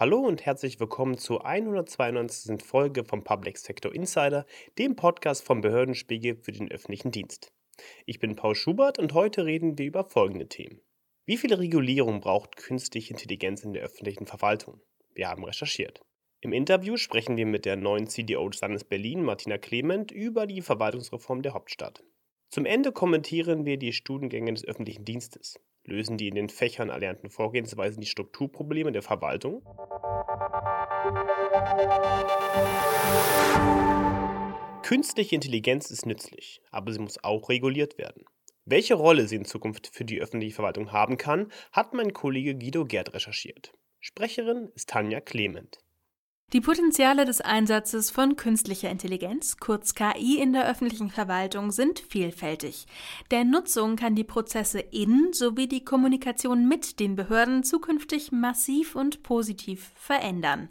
Hallo 0.00 0.20
und 0.20 0.46
herzlich 0.46 0.80
willkommen 0.80 1.18
zur 1.18 1.44
192. 1.44 2.62
Folge 2.62 3.04
vom 3.04 3.22
Public 3.22 3.58
Sector 3.58 3.94
Insider, 3.94 4.46
dem 4.78 4.96
Podcast 4.96 5.44
vom 5.44 5.60
Behördenspiegel 5.60 6.36
für 6.36 6.52
den 6.52 6.72
öffentlichen 6.72 7.10
Dienst. 7.10 7.52
Ich 8.06 8.18
bin 8.18 8.34
Paul 8.34 8.54
Schubert 8.54 8.98
und 8.98 9.12
heute 9.12 9.44
reden 9.44 9.76
wir 9.76 9.84
über 9.84 10.04
folgende 10.04 10.48
Themen. 10.48 10.80
Wie 11.26 11.36
viel 11.36 11.52
Regulierung 11.52 12.22
braucht 12.22 12.56
künstliche 12.56 13.12
Intelligenz 13.12 13.62
in 13.62 13.74
der 13.74 13.82
öffentlichen 13.82 14.24
Verwaltung? 14.24 14.80
Wir 15.12 15.28
haben 15.28 15.44
recherchiert. 15.44 16.00
Im 16.40 16.54
Interview 16.54 16.96
sprechen 16.96 17.36
wir 17.36 17.44
mit 17.44 17.66
der 17.66 17.76
neuen 17.76 18.06
CDO 18.06 18.48
des 18.48 18.62
Landes 18.62 18.84
Berlin, 18.84 19.22
Martina 19.22 19.58
Clement, 19.58 20.10
über 20.12 20.46
die 20.46 20.62
Verwaltungsreform 20.62 21.42
der 21.42 21.52
Hauptstadt. 21.52 22.02
Zum 22.48 22.64
Ende 22.64 22.92
kommentieren 22.92 23.66
wir 23.66 23.76
die 23.76 23.92
Studiengänge 23.92 24.54
des 24.54 24.64
öffentlichen 24.64 25.04
Dienstes. 25.04 25.60
Lösen 25.84 26.16
die 26.16 26.28
in 26.28 26.34
den 26.34 26.48
Fächern 26.48 26.90
erlernten 26.90 27.30
Vorgehensweisen 27.30 28.00
die 28.00 28.06
Strukturprobleme 28.06 28.92
der 28.92 29.02
Verwaltung? 29.02 29.62
Künstliche 34.82 35.36
Intelligenz 35.36 35.90
ist 35.90 36.06
nützlich, 36.06 36.60
aber 36.70 36.92
sie 36.92 36.98
muss 36.98 37.22
auch 37.22 37.48
reguliert 37.48 37.96
werden. 37.96 38.24
Welche 38.64 38.94
Rolle 38.94 39.26
sie 39.26 39.36
in 39.36 39.44
Zukunft 39.44 39.88
für 39.92 40.04
die 40.04 40.20
öffentliche 40.20 40.54
Verwaltung 40.54 40.92
haben 40.92 41.16
kann, 41.16 41.50
hat 41.72 41.94
mein 41.94 42.12
Kollege 42.12 42.56
Guido 42.56 42.84
Gerd 42.84 43.14
recherchiert. 43.14 43.72
Sprecherin 44.00 44.70
ist 44.74 44.88
Tanja 44.88 45.20
Clement. 45.20 45.78
Die 46.52 46.60
Potenziale 46.60 47.26
des 47.26 47.40
Einsatzes 47.40 48.10
von 48.10 48.34
künstlicher 48.34 48.90
Intelligenz, 48.90 49.58
kurz 49.58 49.94
KI, 49.94 50.40
in 50.40 50.52
der 50.52 50.68
öffentlichen 50.68 51.08
Verwaltung 51.08 51.70
sind 51.70 52.00
vielfältig. 52.00 52.86
Der 53.30 53.44
Nutzung 53.44 53.94
kann 53.94 54.16
die 54.16 54.24
Prozesse 54.24 54.80
in 54.80 55.32
sowie 55.32 55.68
die 55.68 55.84
Kommunikation 55.84 56.66
mit 56.66 56.98
den 56.98 57.14
Behörden 57.14 57.62
zukünftig 57.62 58.32
massiv 58.32 58.96
und 58.96 59.22
positiv 59.22 59.92
verändern. 59.94 60.68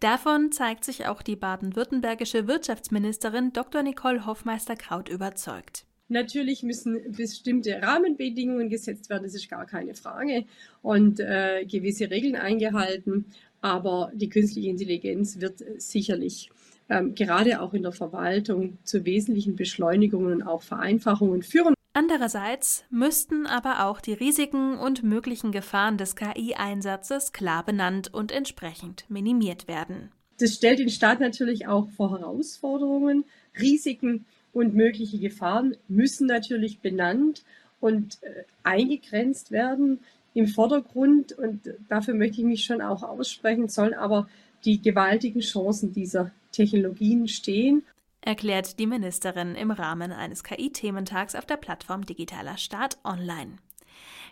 Davon 0.00 0.52
zeigt 0.52 0.84
sich 0.84 1.06
auch 1.06 1.22
die 1.22 1.36
baden-württembergische 1.36 2.46
Wirtschaftsministerin 2.46 3.54
Dr. 3.54 3.82
Nicole 3.82 4.26
Hoffmeister-Kraut 4.26 5.08
überzeugt. 5.08 5.86
Natürlich 6.08 6.62
müssen 6.62 7.00
bestimmte 7.16 7.80
Rahmenbedingungen 7.80 8.68
gesetzt 8.68 9.08
werden, 9.08 9.22
das 9.22 9.34
ist 9.34 9.48
gar 9.48 9.64
keine 9.64 9.94
Frage, 9.94 10.44
und 10.82 11.20
äh, 11.20 11.64
gewisse 11.64 12.10
Regeln 12.10 12.36
eingehalten. 12.36 13.32
Aber 13.62 14.10
die 14.14 14.28
künstliche 14.28 14.68
Intelligenz 14.68 15.40
wird 15.40 15.62
sicherlich 15.78 16.50
ähm, 16.90 17.14
gerade 17.14 17.62
auch 17.62 17.72
in 17.72 17.82
der 17.82 17.92
Verwaltung 17.92 18.76
zu 18.84 19.04
wesentlichen 19.06 19.56
Beschleunigungen 19.56 20.32
und 20.32 20.42
auch 20.42 20.62
Vereinfachungen 20.62 21.42
führen. 21.42 21.74
Andererseits 21.94 22.84
müssten 22.90 23.46
aber 23.46 23.86
auch 23.86 24.00
die 24.00 24.14
Risiken 24.14 24.78
und 24.78 25.02
möglichen 25.02 25.52
Gefahren 25.52 25.96
des 25.96 26.16
KI-Einsatzes 26.16 27.32
klar 27.32 27.64
benannt 27.64 28.12
und 28.12 28.32
entsprechend 28.32 29.04
minimiert 29.08 29.68
werden. 29.68 30.10
Das 30.38 30.54
stellt 30.54 30.78
den 30.78 30.88
Staat 30.88 31.20
natürlich 31.20 31.66
auch 31.66 31.88
vor 31.90 32.10
Herausforderungen. 32.10 33.24
Risiken 33.60 34.24
und 34.52 34.74
mögliche 34.74 35.18
Gefahren 35.18 35.76
müssen 35.86 36.26
natürlich 36.26 36.80
benannt 36.80 37.44
und 37.78 38.22
äh, 38.22 38.44
eingegrenzt 38.62 39.50
werden 39.50 40.00
im 40.34 40.46
Vordergrund 40.46 41.32
und 41.32 41.68
dafür 41.88 42.14
möchte 42.14 42.40
ich 42.40 42.46
mich 42.46 42.64
schon 42.64 42.80
auch 42.80 43.02
aussprechen, 43.02 43.68
sollen 43.68 43.94
aber 43.94 44.28
die 44.64 44.80
gewaltigen 44.80 45.40
Chancen 45.40 45.92
dieser 45.92 46.30
Technologien 46.52 47.28
stehen. 47.28 47.82
Erklärt 48.20 48.78
die 48.78 48.86
Ministerin 48.86 49.56
im 49.56 49.70
Rahmen 49.70 50.12
eines 50.12 50.44
KI-Thementags 50.44 51.34
auf 51.34 51.44
der 51.44 51.56
Plattform 51.56 52.06
Digitaler 52.06 52.56
Staat 52.56 52.98
Online. 53.04 53.56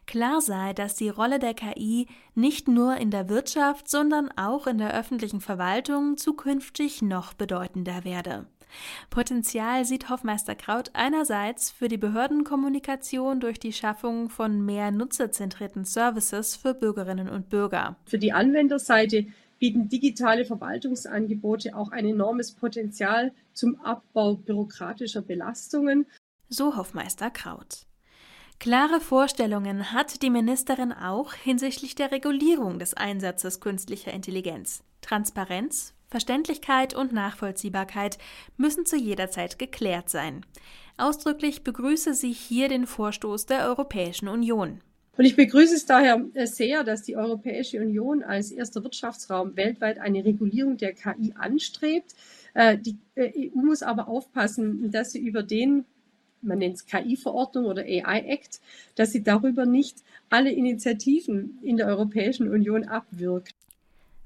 Klar 0.06 0.40
sei, 0.40 0.72
dass 0.72 0.94
die 0.94 1.08
Rolle 1.08 1.38
der 1.38 1.54
KI 1.54 2.06
nicht 2.34 2.68
nur 2.68 2.96
in 2.96 3.10
der 3.10 3.28
Wirtschaft, 3.28 3.88
sondern 3.88 4.30
auch 4.36 4.66
in 4.66 4.78
der 4.78 4.94
öffentlichen 4.94 5.40
Verwaltung 5.40 6.16
zukünftig 6.16 7.02
noch 7.02 7.34
bedeutender 7.34 8.04
werde. 8.04 8.46
Potenzial 9.10 9.84
sieht 9.84 10.08
Hoffmeister 10.08 10.54
Kraut 10.54 10.90
einerseits 10.94 11.70
für 11.70 11.88
die 11.88 11.98
Behördenkommunikation 11.98 13.40
durch 13.40 13.58
die 13.58 13.72
Schaffung 13.72 14.30
von 14.30 14.64
mehr 14.64 14.90
nutzerzentrierten 14.90 15.84
Services 15.84 16.56
für 16.56 16.74
Bürgerinnen 16.74 17.28
und 17.28 17.48
Bürger. 17.48 17.96
Für 18.06 18.18
die 18.18 18.32
Anwenderseite 18.32 19.26
bieten 19.58 19.88
digitale 19.88 20.44
Verwaltungsangebote 20.44 21.76
auch 21.76 21.92
ein 21.92 22.06
enormes 22.06 22.52
Potenzial 22.52 23.32
zum 23.52 23.80
Abbau 23.82 24.34
bürokratischer 24.34 25.22
Belastungen. 25.22 26.06
So 26.48 26.76
Hoffmeister 26.76 27.30
Kraut. 27.30 27.86
Klare 28.58 29.00
Vorstellungen 29.00 29.92
hat 29.92 30.22
die 30.22 30.28
Ministerin 30.28 30.92
auch 30.92 31.32
hinsichtlich 31.32 31.94
der 31.94 32.10
Regulierung 32.10 32.78
des 32.78 32.92
Einsatzes 32.92 33.60
künstlicher 33.60 34.12
Intelligenz. 34.12 34.82
Transparenz, 35.00 35.94
Verständlichkeit 36.10 36.94
und 36.94 37.12
Nachvollziehbarkeit 37.12 38.18
müssen 38.56 38.84
zu 38.84 38.96
jeder 38.96 39.30
Zeit 39.30 39.58
geklärt 39.58 40.08
sein. 40.08 40.44
Ausdrücklich 40.96 41.62
begrüße 41.62 42.14
sie 42.14 42.32
hier 42.32 42.68
den 42.68 42.86
Vorstoß 42.86 43.46
der 43.46 43.66
Europäischen 43.66 44.28
Union. 44.28 44.80
Und 45.16 45.24
ich 45.24 45.36
begrüße 45.36 45.74
es 45.74 45.86
daher 45.86 46.24
sehr, 46.44 46.82
dass 46.82 47.02
die 47.02 47.16
Europäische 47.16 47.80
Union 47.80 48.22
als 48.22 48.50
erster 48.50 48.82
Wirtschaftsraum 48.82 49.56
weltweit 49.56 49.98
eine 49.98 50.24
Regulierung 50.24 50.76
der 50.76 50.94
KI 50.94 51.34
anstrebt. 51.36 52.14
Äh, 52.54 52.78
die 52.78 52.96
äh, 53.14 53.50
EU 53.54 53.60
muss 53.60 53.82
aber 53.82 54.08
aufpassen, 54.08 54.90
dass 54.90 55.12
sie 55.12 55.20
über 55.20 55.42
den 55.42 55.84
man 56.42 56.58
nennt 56.58 56.76
es 56.76 56.86
KI-Verordnung 56.86 57.66
oder 57.66 57.82
AI-Act, 57.82 58.60
dass 58.94 59.12
sie 59.12 59.22
darüber 59.22 59.66
nicht 59.66 59.98
alle 60.30 60.50
Initiativen 60.50 61.58
in 61.62 61.76
der 61.76 61.86
Europäischen 61.86 62.48
Union 62.48 62.84
abwirkt. 62.84 63.54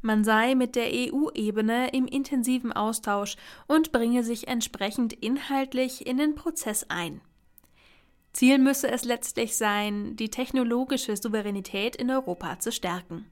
Man 0.06 0.22
sei 0.22 0.54
mit 0.54 0.76
der 0.76 0.91
EU-Ebene 0.92 1.88
im 1.94 2.06
intensiven 2.06 2.75
Austausch 2.75 3.37
und 3.66 3.91
bringe 3.91 4.22
sich 4.22 4.48
entsprechend 4.48 5.15
inhaltlich 5.15 6.06
in 6.06 6.19
den 6.19 6.34
Prozess 6.34 6.84
ein. 6.91 7.22
Ziel 8.34 8.59
müsse 8.59 8.91
es 8.91 9.06
letztlich 9.06 9.56
sein, 9.56 10.15
die 10.16 10.28
technologische 10.28 11.16
Souveränität 11.16 11.97
in 11.97 12.10
Europa 12.10 12.59
zu 12.59 12.70
stärken. 12.70 13.25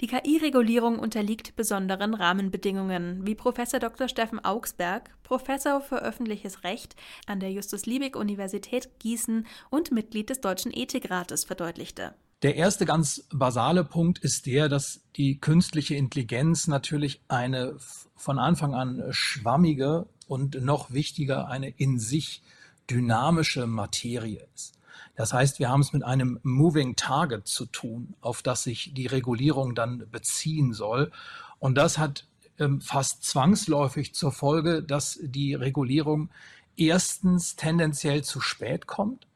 Die 0.00 0.06
KI-Regulierung 0.06 1.00
unterliegt 1.00 1.56
besonderen 1.56 2.14
Rahmenbedingungen, 2.14 3.26
wie 3.26 3.34
Prof. 3.34 3.56
Dr. 3.56 4.06
Steffen 4.06 4.38
Augsberg, 4.44 5.10
Professor 5.24 5.80
für 5.80 6.00
öffentliches 6.00 6.62
Recht 6.62 6.94
an 7.26 7.40
der 7.40 7.50
Justus-Liebig-Universität 7.50 8.88
Gießen 9.00 9.48
und 9.68 9.90
Mitglied 9.90 10.30
des 10.30 10.40
Deutschen 10.40 10.70
Ethikrates 10.72 11.42
verdeutlichte. 11.42 12.14
Der 12.44 12.56
erste 12.56 12.84
ganz 12.84 13.24
basale 13.32 13.84
Punkt 13.84 14.18
ist 14.18 14.44
der, 14.44 14.68
dass 14.68 15.00
die 15.16 15.38
künstliche 15.38 15.94
Intelligenz 15.94 16.66
natürlich 16.66 17.22
eine 17.26 17.74
von 18.16 18.38
Anfang 18.38 18.74
an 18.74 19.02
schwammige 19.12 20.06
und 20.28 20.62
noch 20.62 20.92
wichtiger 20.92 21.48
eine 21.48 21.70
in 21.70 21.98
sich 21.98 22.42
dynamische 22.90 23.66
Materie 23.66 24.46
ist. 24.54 24.74
Das 25.16 25.32
heißt, 25.32 25.58
wir 25.58 25.70
haben 25.70 25.80
es 25.80 25.94
mit 25.94 26.02
einem 26.04 26.38
Moving 26.42 26.96
Target 26.96 27.48
zu 27.48 27.64
tun, 27.64 28.12
auf 28.20 28.42
das 28.42 28.64
sich 28.64 28.92
die 28.92 29.06
Regulierung 29.06 29.74
dann 29.74 30.06
beziehen 30.10 30.74
soll. 30.74 31.12
Und 31.60 31.76
das 31.76 31.96
hat 31.96 32.26
ähm, 32.58 32.82
fast 32.82 33.24
zwangsläufig 33.24 34.14
zur 34.14 34.32
Folge, 34.32 34.82
dass 34.82 35.18
die 35.22 35.54
Regulierung 35.54 36.28
erstens 36.76 37.56
tendenziell 37.56 38.22
zu 38.22 38.42
spät 38.42 38.86
kommt 38.86 39.26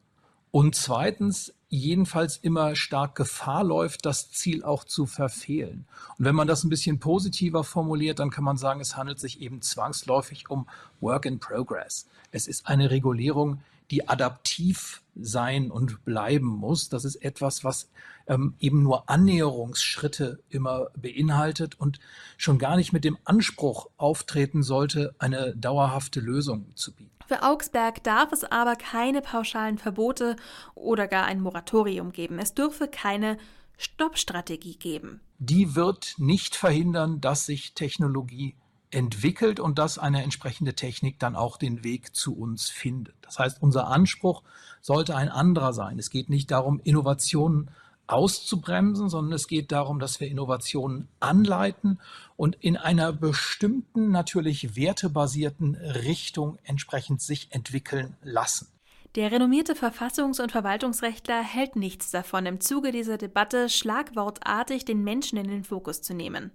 und 0.51 0.75
zweitens 0.75 1.55
jedenfalls 1.69 2.37
immer 2.37 2.75
stark 2.75 3.15
Gefahr 3.15 3.63
läuft, 3.63 4.05
das 4.05 4.31
Ziel 4.31 4.63
auch 4.63 4.83
zu 4.83 5.05
verfehlen. 5.05 5.85
Und 6.17 6.25
wenn 6.25 6.35
man 6.35 6.47
das 6.47 6.63
ein 6.63 6.69
bisschen 6.69 6.99
positiver 6.99 7.63
formuliert, 7.63 8.19
dann 8.19 8.31
kann 8.31 8.43
man 8.43 8.57
sagen, 8.57 8.81
es 8.81 8.97
handelt 8.97 9.19
sich 9.19 9.41
eben 9.41 9.61
zwangsläufig 9.61 10.49
um 10.49 10.67
Work 10.99 11.25
in 11.25 11.39
Progress. 11.39 12.07
Es 12.31 12.47
ist 12.47 12.67
eine 12.67 12.89
Regulierung, 12.89 13.61
die 13.91 14.07
adaptiv 14.07 15.01
sein 15.15 15.71
und 15.71 16.05
bleiben 16.05 16.47
muss. 16.47 16.89
Das 16.89 17.05
ist 17.05 17.15
etwas, 17.17 17.63
was 17.63 17.89
ähm, 18.27 18.53
eben 18.59 18.83
nur 18.83 19.09
Annäherungsschritte 19.09 20.39
immer 20.49 20.87
beinhaltet 20.95 21.79
und 21.79 21.99
schon 22.37 22.59
gar 22.59 22.77
nicht 22.77 22.93
mit 22.93 23.03
dem 23.03 23.17
Anspruch 23.25 23.89
auftreten 23.97 24.63
sollte, 24.63 25.13
eine 25.19 25.55
dauerhafte 25.55 26.19
Lösung 26.19 26.65
zu 26.75 26.93
bieten. 26.93 27.18
Für 27.29 27.43
Augsberg 27.43 28.03
darf 28.03 28.31
es 28.31 28.43
aber 28.43 28.75
keine 28.75 29.21
pauschalen 29.21 29.77
Verbote 29.77 30.35
oder 30.73 31.07
gar 31.07 31.25
ein 31.25 31.41
Moratorium 31.41 32.11
geben. 32.11 32.39
Es 32.39 32.55
dürfe 32.55 32.87
keine 32.87 33.37
Stoppstrategie 33.77 34.77
geben. 34.77 35.21
Die 35.37 35.75
wird 35.75 36.15
nicht 36.17 36.55
verhindern, 36.55 37.21
dass 37.21 37.45
sich 37.45 37.75
Technologie 37.75 38.55
entwickelt 38.89 39.59
und 39.59 39.77
dass 39.77 39.99
eine 39.99 40.23
entsprechende 40.23 40.73
Technik 40.73 41.19
dann 41.19 41.35
auch 41.35 41.57
den 41.57 41.83
Weg 41.83 42.15
zu 42.15 42.35
uns 42.35 42.71
findet. 42.71 43.13
Das 43.21 43.37
heißt, 43.37 43.61
unser 43.61 43.89
Anspruch 43.89 44.41
sollte 44.81 45.15
ein 45.15 45.29
anderer 45.29 45.73
sein. 45.73 45.99
Es 45.99 46.09
geht 46.09 46.31
nicht 46.31 46.49
darum, 46.49 46.79
Innovationen 46.83 47.69
auszubremsen, 48.09 49.09
sondern 49.09 49.33
es 49.33 49.47
geht 49.47 49.71
darum, 49.71 49.99
dass 49.99 50.19
wir 50.19 50.27
Innovationen 50.27 51.07
anleiten 51.19 51.99
und 52.35 52.55
in 52.59 52.75
einer 52.75 53.13
bestimmten, 53.13 54.11
natürlich 54.11 54.75
wertebasierten 54.75 55.75
Richtung 55.75 56.57
entsprechend 56.63 57.21
sich 57.21 57.47
entwickeln 57.51 58.17
lassen. 58.23 58.67
Der 59.15 59.31
renommierte 59.31 59.73
Verfassungs- 59.73 60.41
und 60.41 60.51
Verwaltungsrechtler 60.51 61.41
hält 61.41 61.75
nichts 61.75 62.11
davon, 62.11 62.45
im 62.45 62.61
Zuge 62.61 62.91
dieser 62.91 63.17
Debatte 63.17 63.69
schlagwortartig 63.69 64.85
den 64.85 65.03
Menschen 65.03 65.37
in 65.37 65.47
den 65.47 65.63
Fokus 65.63 66.01
zu 66.01 66.13
nehmen. 66.13 66.51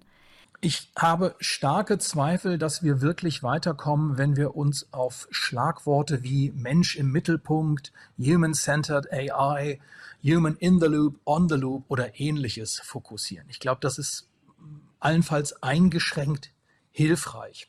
Ich 0.61 0.91
habe 0.97 1.35
starke 1.39 1.97
Zweifel, 1.99 2.57
dass 2.57 2.81
wir 2.81 3.01
wirklich 3.01 3.43
weiterkommen, 3.43 4.17
wenn 4.17 4.35
wir 4.35 4.55
uns 4.55 4.91
auf 4.91 5.27
Schlagworte 5.29 6.23
wie 6.23 6.51
Mensch 6.51 6.95
im 6.95 7.11
Mittelpunkt, 7.11 7.91
Human-Centered 8.17 9.11
AI, 9.11 9.79
Human 10.23 10.55
in 10.57 10.79
the 10.79 10.87
Loop, 10.87 11.19
on 11.25 11.49
the 11.49 11.55
Loop 11.55 11.85
oder 11.87 12.19
ähnliches 12.19 12.79
fokussieren. 12.83 13.47
Ich 13.49 13.59
glaube, 13.59 13.79
das 13.81 13.97
ist 13.97 14.29
allenfalls 14.99 15.61
eingeschränkt 15.61 16.51
hilfreich. 16.91 17.67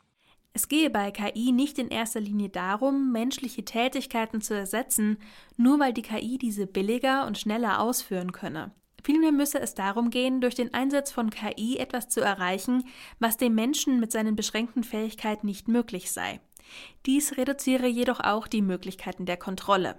Es 0.55 0.69
gehe 0.69 0.89
bei 0.89 1.11
KI 1.11 1.53
nicht 1.53 1.79
in 1.79 1.89
erster 1.89 2.21
Linie 2.21 2.49
darum, 2.49 3.13
menschliche 3.13 3.67
Tätigkeiten 3.67 4.41
zu 4.41 4.55
ersetzen, 4.55 5.19
nur 5.59 5.79
weil 5.79 5.93
die 5.93 6.01
KI 6.01 6.39
diese 6.39 6.67
billiger 6.67 7.27
und 7.27 7.37
schneller 7.37 7.81
ausführen 7.81 8.33
könne. 8.33 8.73
Vielmehr 9.07 9.31
müsse 9.31 9.61
es 9.61 9.75
darum 9.75 10.11
gehen, 10.11 10.41
durch 10.41 10.57
den 10.57 10.75
Einsatz 10.75 11.13
von 11.13 11.31
KI 11.31 11.77
etwas 11.77 12.09
zu 12.09 12.23
erreichen, 12.23 12.83
was 13.21 13.37
dem 13.37 13.55
Menschen 13.55 14.01
mit 14.01 14.11
seinen 14.11 14.35
beschränkten 14.35 14.83
Fähigkeiten 14.83 15.47
nicht 15.47 15.69
möglich 15.69 16.11
sei. 16.11 16.41
Dies 17.07 17.37
reduziere 17.37 17.87
jedoch 17.87 18.19
auch 18.19 18.49
die 18.49 18.63
Möglichkeiten 18.63 19.25
der 19.25 19.37
Kontrolle. 19.37 19.97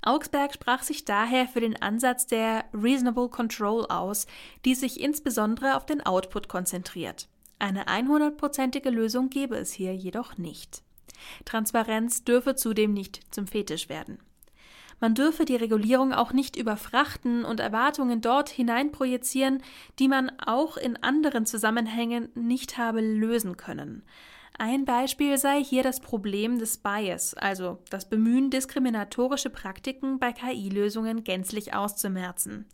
Augsberg 0.00 0.54
sprach 0.54 0.82
sich 0.82 1.04
daher 1.04 1.46
für 1.46 1.60
den 1.60 1.82
Ansatz 1.82 2.26
der 2.26 2.64
Reasonable 2.72 3.28
Control 3.28 3.84
aus, 3.90 4.26
die 4.64 4.74
sich 4.74 5.02
insbesondere 5.02 5.76
auf 5.76 5.84
den 5.84 6.00
Output 6.00 6.48
konzentriert. 6.48 7.28
Eine 7.58 7.88
100%ige 7.88 8.88
Lösung 8.88 9.28
gebe 9.28 9.56
es 9.56 9.70
hier 9.74 9.94
jedoch 9.94 10.38
nicht. 10.38 10.82
Transparenz 11.44 12.24
dürfe 12.24 12.54
zudem 12.54 12.94
nicht 12.94 13.20
zum 13.34 13.46
Fetisch 13.46 13.90
werden. 13.90 14.18
Man 15.00 15.14
dürfe 15.14 15.44
die 15.44 15.56
Regulierung 15.56 16.12
auch 16.12 16.32
nicht 16.32 16.56
überfrachten 16.56 17.44
und 17.44 17.60
Erwartungen 17.60 18.20
dort 18.20 18.48
hineinprojizieren, 18.48 19.62
die 19.98 20.08
man 20.08 20.30
auch 20.38 20.76
in 20.76 21.02
anderen 21.02 21.46
Zusammenhängen 21.46 22.28
nicht 22.34 22.78
habe 22.78 23.00
lösen 23.00 23.56
können. 23.56 24.02
Ein 24.56 24.84
Beispiel 24.84 25.36
sei 25.36 25.64
hier 25.64 25.82
das 25.82 26.00
Problem 26.00 26.58
des 26.60 26.78
Bias, 26.78 27.34
also 27.34 27.78
das 27.90 28.08
Bemühen, 28.08 28.50
diskriminatorische 28.50 29.50
Praktiken 29.50 30.20
bei 30.20 30.32
KI-Lösungen 30.32 31.24
gänzlich 31.24 31.74
auszumerzen. 31.74 32.66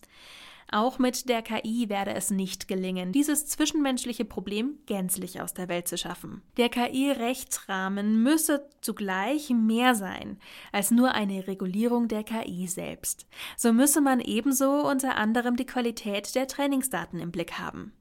Auch 0.73 1.01
mit 1.01 1.29
der 1.29 1.43
KI 1.43 1.89
werde 1.89 2.15
es 2.15 2.31
nicht 2.31 2.69
gelingen, 2.69 3.11
dieses 3.11 3.47
zwischenmenschliche 3.47 4.25
Problem 4.25 4.79
gänzlich 4.87 5.41
aus 5.41 5.53
der 5.53 5.69
Welt 5.69 5.89
zu 5.89 5.99
schaffen. 5.99 6.43
Der 6.57 6.69
KI-Rechtsrahmen 6.69 8.23
müsse 8.23 8.69
zugleich 8.81 9.51
mehr 9.51 9.97
sein 9.97 10.39
als 10.71 10.93
nur 10.93 11.13
eine 11.13 11.49
Regulierung 11.49 12.07
der 12.07 12.23
KI 12.23 12.69
selbst. 12.69 13.27
So 13.57 13.73
müsse 13.73 14.01
man 14.01 14.21
ebenso 14.21 14.89
unter 14.89 15.17
anderem 15.17 15.57
die 15.57 15.67
Qualität 15.67 16.37
der 16.37 16.47
Trainingsdaten 16.47 17.19
im 17.19 17.33
Blick 17.33 17.59
haben. 17.59 17.93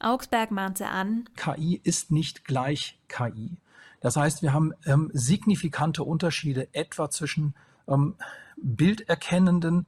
Augsberg 0.00 0.50
mahnte 0.50 0.88
an, 0.88 1.28
KI 1.36 1.80
ist 1.84 2.10
nicht 2.10 2.44
gleich 2.44 2.98
KI. 3.08 3.56
Das 4.00 4.16
heißt, 4.16 4.42
wir 4.42 4.52
haben 4.52 4.72
ähm, 4.84 5.10
signifikante 5.14 6.02
Unterschiede 6.02 6.68
etwa 6.72 7.10
zwischen 7.10 7.54
ähm, 7.88 8.16
bilderkennenden 8.56 9.86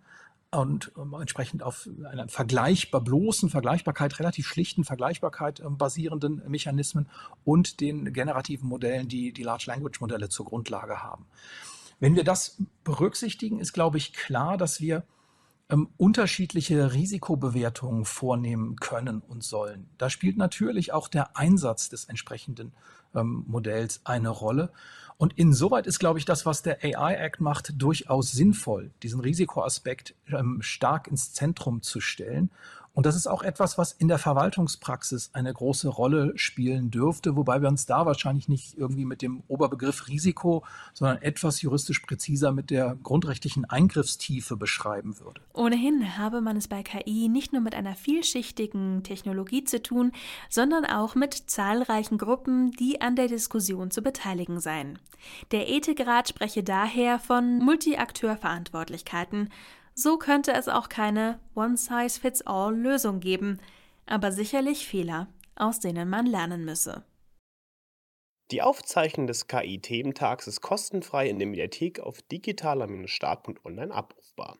und 0.50 0.92
ähm, 0.96 1.14
entsprechend 1.14 1.62
auf 1.62 1.88
einer 2.10 2.28
vergleichbar 2.28 3.02
bloßen 3.02 3.50
Vergleichbarkeit, 3.50 4.18
relativ 4.18 4.46
schlichten 4.46 4.84
Vergleichbarkeit 4.84 5.60
ähm, 5.60 5.76
basierenden 5.76 6.42
Mechanismen 6.48 7.08
und 7.44 7.80
den 7.80 8.12
generativen 8.12 8.68
Modellen, 8.68 9.08
die 9.08 9.32
die 9.32 9.42
Large 9.42 9.64
Language 9.66 10.00
Modelle 10.00 10.28
zur 10.28 10.46
Grundlage 10.46 11.02
haben. 11.02 11.26
Wenn 12.00 12.14
wir 12.14 12.24
das 12.24 12.56
berücksichtigen, 12.84 13.60
ist, 13.60 13.72
glaube 13.72 13.98
ich, 13.98 14.12
klar, 14.12 14.56
dass 14.56 14.80
wir 14.80 15.02
ähm, 15.70 15.88
unterschiedliche 15.96 16.92
Risikobewertungen 16.92 18.04
vornehmen 18.04 18.76
können 18.76 19.20
und 19.20 19.44
sollen. 19.44 19.88
Da 19.98 20.10
spielt 20.10 20.36
natürlich 20.36 20.92
auch 20.92 21.08
der 21.08 21.36
Einsatz 21.36 21.88
des 21.88 22.06
entsprechenden 22.06 22.72
ähm, 23.14 23.44
Modells 23.46 24.00
eine 24.04 24.30
Rolle. 24.30 24.70
Und 25.18 25.36
insoweit 25.36 25.86
ist, 25.86 25.98
glaube 25.98 26.20
ich, 26.20 26.24
das, 26.24 26.46
was 26.46 26.62
der 26.62 26.78
AI 26.82 27.14
Act 27.14 27.40
macht, 27.40 27.72
durchaus 27.76 28.30
sinnvoll, 28.30 28.92
diesen 29.02 29.20
Risikoaspekt 29.20 30.14
ähm, 30.28 30.58
stark 30.62 31.08
ins 31.08 31.32
Zentrum 31.32 31.82
zu 31.82 32.00
stellen 32.00 32.50
und 32.98 33.06
das 33.06 33.14
ist 33.14 33.28
auch 33.28 33.44
etwas, 33.44 33.78
was 33.78 33.92
in 33.92 34.08
der 34.08 34.18
Verwaltungspraxis 34.18 35.30
eine 35.32 35.54
große 35.54 35.86
Rolle 35.86 36.32
spielen 36.34 36.90
dürfte, 36.90 37.36
wobei 37.36 37.62
wir 37.62 37.68
uns 37.68 37.86
da 37.86 38.06
wahrscheinlich 38.06 38.48
nicht 38.48 38.76
irgendwie 38.76 39.04
mit 39.04 39.22
dem 39.22 39.44
Oberbegriff 39.46 40.08
Risiko, 40.08 40.64
sondern 40.94 41.22
etwas 41.22 41.62
juristisch 41.62 42.00
präziser 42.00 42.50
mit 42.50 42.70
der 42.70 42.96
grundrechtlichen 43.00 43.64
Eingriffstiefe 43.66 44.56
beschreiben 44.56 45.20
würde. 45.20 45.40
Ohnehin 45.52 46.18
habe 46.18 46.40
man 46.40 46.56
es 46.56 46.66
bei 46.66 46.82
KI 46.82 47.28
nicht 47.28 47.52
nur 47.52 47.62
mit 47.62 47.76
einer 47.76 47.94
vielschichtigen 47.94 49.04
Technologie 49.04 49.62
zu 49.62 49.80
tun, 49.80 50.10
sondern 50.48 50.84
auch 50.84 51.14
mit 51.14 51.34
zahlreichen 51.34 52.18
Gruppen, 52.18 52.72
die 52.72 53.00
an 53.00 53.14
der 53.14 53.28
Diskussion 53.28 53.92
zu 53.92 54.02
beteiligen 54.02 54.58
seien. 54.58 54.98
Der 55.52 55.68
Ethikrat 55.68 56.28
spreche 56.28 56.64
daher 56.64 57.20
von 57.20 57.58
Multi-Akteur-Verantwortlichkeiten, 57.58 59.50
so 59.98 60.16
könnte 60.16 60.52
es 60.52 60.68
auch 60.68 60.88
keine 60.88 61.40
One-Size-Fits-All-Lösung 61.56 63.18
geben, 63.18 63.58
aber 64.06 64.30
sicherlich 64.30 64.86
Fehler, 64.86 65.26
aus 65.56 65.80
denen 65.80 66.08
man 66.08 66.24
lernen 66.24 66.64
müsse. 66.64 67.04
Die 68.52 68.62
Aufzeichnung 68.62 69.26
des 69.26 69.48
KI-Thementags 69.48 70.46
ist 70.46 70.60
kostenfrei 70.60 71.28
in 71.28 71.40
der 71.40 71.48
Mediathek 71.48 71.98
auf 71.98 72.22
digitaler-start.online 72.22 73.92
abrufbar. 73.92 74.56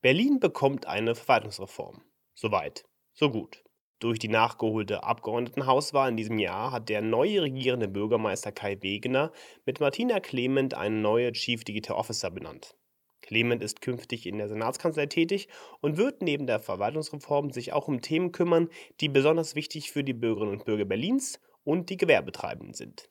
Berlin 0.00 0.38
bekommt 0.38 0.86
eine 0.86 1.16
Verwaltungsreform. 1.16 2.04
Soweit, 2.34 2.84
so 3.14 3.30
gut. 3.30 3.64
Durch 3.98 4.20
die 4.20 4.28
nachgeholte 4.28 5.02
Abgeordnetenhauswahl 5.02 6.10
in 6.10 6.16
diesem 6.16 6.38
Jahr 6.38 6.70
hat 6.70 6.88
der 6.88 7.02
neue 7.02 7.42
regierende 7.42 7.88
Bürgermeister 7.88 8.52
Kai 8.52 8.80
Wegener 8.80 9.32
mit 9.66 9.80
Martina 9.80 10.20
Clement 10.20 10.74
eine 10.74 10.94
neue 10.94 11.32
Chief 11.32 11.64
Digital 11.64 11.96
Officer 11.96 12.30
benannt. 12.30 12.76
Clement 13.24 13.62
ist 13.62 13.80
künftig 13.80 14.26
in 14.26 14.38
der 14.38 14.48
Senatskanzlei 14.48 15.06
tätig 15.06 15.48
und 15.80 15.96
wird 15.96 16.22
neben 16.22 16.46
der 16.46 16.60
Verwaltungsreform 16.60 17.50
sich 17.50 17.72
auch 17.72 17.88
um 17.88 18.02
Themen 18.02 18.32
kümmern, 18.32 18.68
die 19.00 19.08
besonders 19.08 19.54
wichtig 19.54 19.90
für 19.90 20.04
die 20.04 20.12
Bürgerinnen 20.12 20.52
und 20.52 20.64
Bürger 20.64 20.84
Berlins 20.84 21.40
und 21.64 21.90
die 21.90 21.96
Gewerbetreibenden 21.96 22.74
sind. 22.74 23.08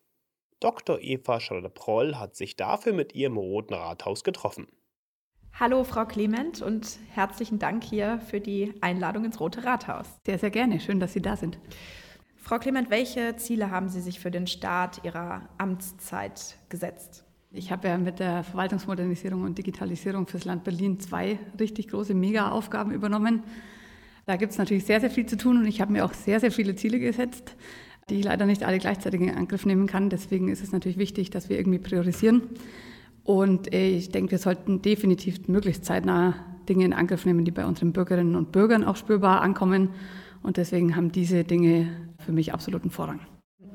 Dr. 0.59 0.99
Eva 1.01 1.39
Schröder-Proll 1.39 2.15
hat 2.15 2.35
sich 2.35 2.55
dafür 2.55 2.93
mit 2.93 3.13
ihr 3.15 3.27
im 3.27 3.37
Roten 3.37 3.73
Rathaus 3.73 4.23
getroffen. 4.23 4.67
Hallo 5.59 5.83
Frau 5.83 6.05
Clement 6.05 6.61
und 6.61 6.99
herzlichen 7.11 7.59
Dank 7.59 7.83
hier 7.83 8.19
für 8.19 8.39
die 8.39 8.73
Einladung 8.81 9.25
ins 9.25 9.39
Rote 9.39 9.63
Rathaus. 9.63 10.07
Sehr, 10.25 10.39
sehr 10.39 10.51
gerne. 10.51 10.79
Schön, 10.79 10.99
dass 10.99 11.13
Sie 11.13 11.21
da 11.21 11.35
sind. 11.35 11.59
Frau 12.37 12.59
Clement, 12.59 12.89
welche 12.89 13.35
Ziele 13.37 13.71
haben 13.71 13.89
Sie 13.89 14.01
sich 14.01 14.19
für 14.19 14.31
den 14.31 14.47
Start 14.47 15.03
Ihrer 15.03 15.49
Amtszeit 15.57 16.57
gesetzt? 16.69 17.25
Ich 17.55 17.71
habe 17.71 17.87
ja 17.87 17.99
mit 17.99 18.17
der 18.17 18.43
Verwaltungsmodernisierung 18.43 19.43
und 19.43 19.59
Digitalisierung 19.59 20.25
fürs 20.25 20.43
Land 20.43 20.63
Berlin 20.63 20.99
zwei 20.99 21.37
richtig 21.59 21.87
große 21.87 22.15
Mega-Aufgaben 22.15 22.91
übernommen. 22.91 23.43
Da 24.25 24.37
gibt 24.37 24.53
es 24.53 24.57
natürlich 24.57 24.85
sehr, 24.85 24.99
sehr 24.99 25.11
viel 25.11 25.27
zu 25.27 25.37
tun 25.37 25.57
und 25.57 25.67
ich 25.67 25.79
habe 25.79 25.93
mir 25.93 26.03
auch 26.03 26.15
sehr, 26.15 26.39
sehr 26.39 26.51
viele 26.51 26.75
Ziele 26.75 26.97
gesetzt, 26.97 27.55
die 28.09 28.15
ich 28.15 28.25
leider 28.25 28.47
nicht 28.47 28.63
alle 28.63 28.79
gleichzeitig 28.79 29.21
in 29.21 29.29
Angriff 29.29 29.67
nehmen 29.67 29.85
kann. 29.85 30.09
Deswegen 30.09 30.47
ist 30.47 30.63
es 30.63 30.71
natürlich 30.71 30.97
wichtig, 30.97 31.29
dass 31.29 31.47
wir 31.47 31.59
irgendwie 31.59 31.77
priorisieren. 31.77 32.41
Und 33.23 33.71
ich 33.71 34.09
denke, 34.09 34.31
wir 34.31 34.39
sollten 34.39 34.81
definitiv 34.81 35.47
möglichst 35.47 35.85
zeitnah 35.85 36.33
Dinge 36.67 36.85
in 36.85 36.93
Angriff 36.93 37.23
nehmen, 37.23 37.45
die 37.45 37.51
bei 37.51 37.67
unseren 37.67 37.93
Bürgerinnen 37.93 38.35
und 38.35 38.51
Bürgern 38.51 38.83
auch 38.83 38.95
spürbar 38.95 39.41
ankommen. 39.41 39.89
Und 40.41 40.57
deswegen 40.57 40.95
haben 40.95 41.11
diese 41.11 41.43
Dinge 41.43 41.87
für 42.17 42.31
mich 42.31 42.51
absoluten 42.51 42.89
Vorrang. 42.89 43.19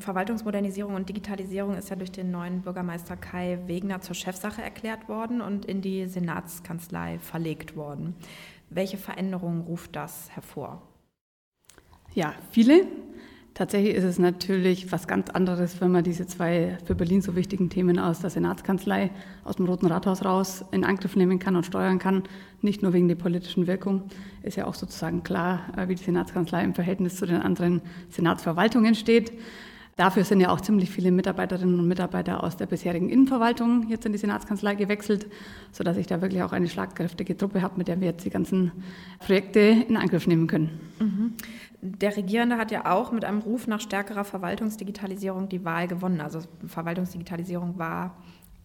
Verwaltungsmodernisierung 0.00 0.95
und 0.95 1.09
Digitalisierung 1.09 1.76
ist 1.76 1.90
ja 1.90 1.97
durch 1.97 2.12
den 2.12 2.31
neuen 2.31 2.62
Bürgermeister 2.62 3.17
Kai 3.17 3.59
Wegner 3.67 4.00
zur 4.00 4.14
Chefsache 4.14 4.62
erklärt 4.62 5.09
worden 5.09 5.40
und 5.40 5.64
in 5.64 5.81
die 5.81 6.07
Senatskanzlei 6.07 7.19
verlegt 7.19 7.76
worden. 7.76 8.14
Welche 8.71 8.97
Veränderungen 8.97 9.62
ruft 9.62 9.97
das 9.97 10.31
hervor? 10.31 10.83
Ja, 12.14 12.35
viele. 12.50 12.87
Tatsächlich 13.59 13.97
ist 13.97 14.05
es 14.05 14.21
natürlich 14.21 14.93
was 14.93 15.09
ganz 15.09 15.31
anderes, 15.31 15.81
wenn 15.81 15.90
man 15.90 16.05
diese 16.05 16.28
zwei 16.28 16.78
für 16.85 16.95
Berlin 16.95 17.23
so 17.23 17.35
wichtigen 17.35 17.71
Themen 17.71 17.99
aus 17.99 18.21
der 18.21 18.31
Senatskanzlei, 18.31 19.11
aus 19.43 19.57
dem 19.57 19.67
Roten 19.67 19.87
Rathaus 19.87 20.25
raus 20.25 20.64
in 20.71 20.85
Angriff 20.85 21.17
nehmen 21.17 21.40
kann 21.40 21.57
und 21.57 21.67
steuern 21.67 21.99
kann. 21.99 22.23
Nicht 22.62 22.83
nur 22.83 22.93
wegen 22.93 23.09
der 23.09 23.17
politischen 23.17 23.67
Wirkung. 23.67 24.05
Ist 24.45 24.57
ja 24.57 24.67
auch 24.67 24.75
sozusagen 24.75 25.25
klar, 25.25 25.73
äh, 25.76 25.88
wie 25.88 25.97
die 25.97 26.05
Senatskanzlei 26.05 26.62
im 26.62 26.75
Verhältnis 26.75 27.17
zu 27.17 27.26
den 27.26 27.43
anderen 27.43 27.83
Senatsverwaltungen 28.11 28.95
steht. 28.95 29.33
Dafür 29.99 30.23
sind 30.23 30.38
ja 30.38 30.50
auch 30.50 30.61
ziemlich 30.61 30.90
viele 30.90 31.11
Mitarbeiterinnen 31.11 31.76
und 31.76 31.88
Mitarbeiter 31.88 32.45
aus 32.45 32.57
der 32.57 32.67
bisherigen 32.67 33.09
Innenverwaltung 33.09 33.88
jetzt 33.88 34.07
in 34.07 34.12
die 34.12 34.19
Senatskanzlei 34.19 34.76
gewechselt, 34.76 35.26
sodass 35.73 35.97
ich 35.97 36.07
da 36.07 36.23
wirklich 36.23 36.40
auch 36.45 36.52
eine 36.52 36.69
schlagkräftige 36.69 37.37
Truppe 37.37 37.62
habe, 37.62 37.78
mit 37.78 37.88
der 37.88 38.00
wir 38.00 38.07
jetzt 38.07 38.25
die 38.25 38.31
ganzen 38.31 38.71
Projekte 39.19 39.59
in 39.59 39.97
Angriff 39.97 40.28
nehmen 40.28 40.47
können. 40.47 40.78
Mhm. 41.00 41.33
Der 41.81 42.17
Regierende 42.17 42.59
hat 42.59 42.71
ja 42.71 42.88
auch 42.88 43.11
mit 43.11 43.25
einem 43.25 43.40
Ruf 43.40 43.67
nach 43.67 43.81
stärkerer 43.81 44.23
Verwaltungsdigitalisierung 44.23 45.49
die 45.49 45.64
Wahl 45.64 45.88
gewonnen. 45.88 46.21
Also 46.21 46.43
Verwaltungsdigitalisierung 46.64 47.76
war 47.76 48.14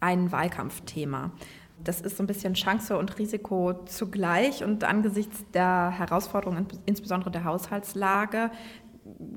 ein 0.01 0.31
Wahlkampfthema. 0.31 1.31
Das 1.83 1.99
ist 1.99 2.17
so 2.17 2.23
ein 2.23 2.27
bisschen 2.27 2.53
Chance 2.53 2.97
und 2.97 3.17
Risiko 3.17 3.73
zugleich 3.85 4.63
und 4.63 4.83
angesichts 4.83 5.43
der 5.53 5.89
Herausforderungen, 5.97 6.67
insbesondere 6.85 7.31
der 7.31 7.43
Haushaltslage, 7.43 8.51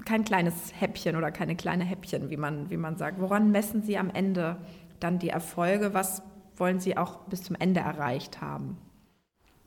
kein 0.04 0.24
kleines 0.24 0.72
Häppchen 0.78 1.16
oder 1.16 1.30
keine 1.30 1.56
kleine 1.56 1.84
Häppchen, 1.84 2.30
wie 2.30 2.36
man, 2.36 2.70
wie 2.70 2.76
man 2.76 2.96
sagt. 2.96 3.20
Woran 3.20 3.50
messen 3.50 3.82
Sie 3.82 3.98
am 3.98 4.10
Ende 4.10 4.56
dann 5.00 5.18
die 5.18 5.28
Erfolge? 5.28 5.94
Was 5.94 6.22
wollen 6.56 6.80
Sie 6.80 6.96
auch 6.96 7.20
bis 7.26 7.42
zum 7.42 7.56
Ende 7.56 7.80
erreicht 7.80 8.40
haben? 8.40 8.78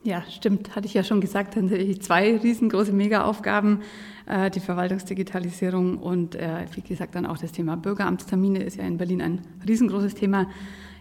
Ja, 0.02 0.24
stimmt. 0.30 0.76
Hatte 0.76 0.88
ich 0.88 0.94
ja 0.94 1.04
schon 1.04 1.20
gesagt, 1.20 1.58
dann 1.58 1.70
zwei 2.00 2.38
riesengroße 2.38 2.94
Mega-Aufgaben. 2.94 3.82
Äh, 4.28 4.50
die 4.50 4.62
Verwaltungsdigitalisierung 4.62 5.98
und, 5.98 6.36
äh, 6.36 6.66
wie 6.74 6.82
gesagt, 6.82 7.16
dann 7.16 7.26
auch 7.26 7.38
das 7.38 7.52
Thema 7.52 7.76
Bürgeramtstermine 7.76 8.64
ist 8.64 8.78
ja 8.78 8.86
in 8.86 8.98
Berlin 8.98 9.22
ein 9.22 9.42
riesengroßes 9.68 10.16
Thema. 10.16 10.48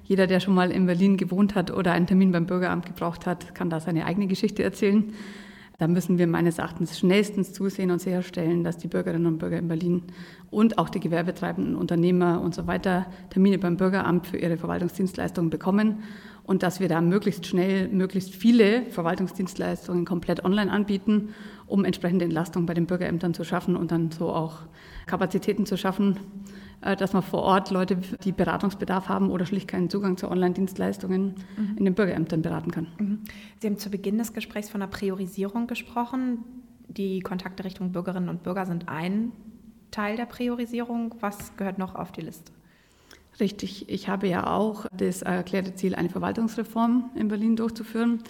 Jeder, 0.03 0.27
der 0.27 0.41
schon 0.41 0.55
mal 0.55 0.73
in 0.73 0.87
Berlin 0.87 1.17
gewohnt 1.17 1.55
hat 1.55 1.71
oder 1.71 1.93
einen 1.93 2.07
Termin 2.07 2.33
beim 2.33 2.47
Bürgeramt 2.47 2.87
gebraucht 2.87 3.27
hat, 3.27 3.55
kann 3.55 3.71
da 3.71 3.79
seine 3.79 4.05
eigene 4.05 4.27
Geschichte 4.27 4.65
erzählen. 4.65 5.13
Da 5.79 5.87
müssen 5.87 6.19
wir 6.19 6.27
meines 6.27 6.59
Erachtens 6.59 6.99
schnellstens 6.99 7.53
zusehen 7.53 7.93
und 7.93 8.01
sicherstellen, 8.01 8.65
dass 8.65 8.79
die 8.79 8.89
Bürgerinnen 8.89 9.27
und 9.27 9.39
Bürger 9.39 9.59
in 9.59 9.69
Berlin 9.69 10.03
und 10.51 10.77
auch 10.77 10.89
die 10.89 10.99
gewerbetreibenden 10.99 11.77
Unternehmer 11.77 12.41
und 12.41 12.53
so 12.53 12.67
weiter 12.67 13.07
Termine 13.31 13.59
beim 13.59 13.77
Bürgeramt 13.77 14.27
für 14.27 14.39
ihre 14.39 14.57
Verwaltungsdienstleistungen 14.57 15.51
bekommen 15.51 16.03
und 16.49 16.63
dass 16.63 16.81
wir 16.81 16.89
da 16.89 17.03
möglichst 17.03 17.45
schnell 17.45 17.89
möglichst 17.89 18.35
viele 18.35 18.87
Verwaltungsdienstleistungen 18.87 20.07
komplett 20.07 20.47
online 20.47 20.73
anbieten, 20.73 21.35
um 21.67 21.85
entsprechende 21.85 22.25
Entlastung 22.25 22.65
bei 22.65 22.73
den 22.73 22.87
Bürgerämtern 22.87 23.35
zu 23.35 23.45
schaffen 23.45 23.77
und 23.77 23.93
dann 23.93 24.11
so 24.11 24.31
auch 24.31 24.61
Kapazitäten 25.05 25.67
zu 25.67 25.77
schaffen, 25.77 26.19
äh, 26.81 26.97
dass 26.97 27.13
man 27.13 27.23
vor 27.23 27.43
Ort 27.43 27.71
Leute, 27.71 27.99
die 28.25 28.33
Beratungsbedarf 28.33 29.11
haben 29.11 29.31
oder 29.31 29.45
schlicht 29.45 29.69
keinen 29.69 29.91
Zugang 29.91 30.17
zu 30.17 30.31
Online-Dienstleistungen 30.31 31.35
mhm. 31.59 31.77
in 31.77 31.85
den 31.85 31.95
Bürgerämtern 31.95 32.41
beraten 32.41 32.71
kann. 32.71 32.87
Mhm. 32.99 33.19
Sie 33.61 33.67
haben 33.67 33.77
zu 33.77 33.91
Beginn 33.91 34.17
des 34.17 34.33
Gesprächs 34.33 34.71
von 34.71 34.81
der 34.81 34.89
Priorisierung 34.89 35.67
gesprochen. 35.67 36.45
Die 36.89 37.21
Kontakte 37.21 37.65
Richtung 37.65 37.93
Bürgerinnen 37.93 38.31
und 38.31 38.43
Bürger 38.43 38.65
sind 38.65 38.89
ein 38.89 39.33
Teil 39.91 40.17
der 40.17 40.25
Priorisierung. 40.25 41.15
Was 41.21 41.55
gehört 41.59 41.77
noch 41.77 41.95
auf 41.95 42.11
die 42.11 42.23
Liste? 42.23 42.53
Richtig, 43.41 43.89
ich 43.89 44.09
habe 44.09 44.27
ja 44.27 44.53
auch 44.53 44.87
das 44.93 45.23
erklärte 45.23 45.75
Ziel, 45.75 45.95
eine 45.95 46.09
Verwaltungsreform 46.09 47.11
in 47.15 47.29
Berlin 47.29 47.55
durchzuführen, 47.55 48.25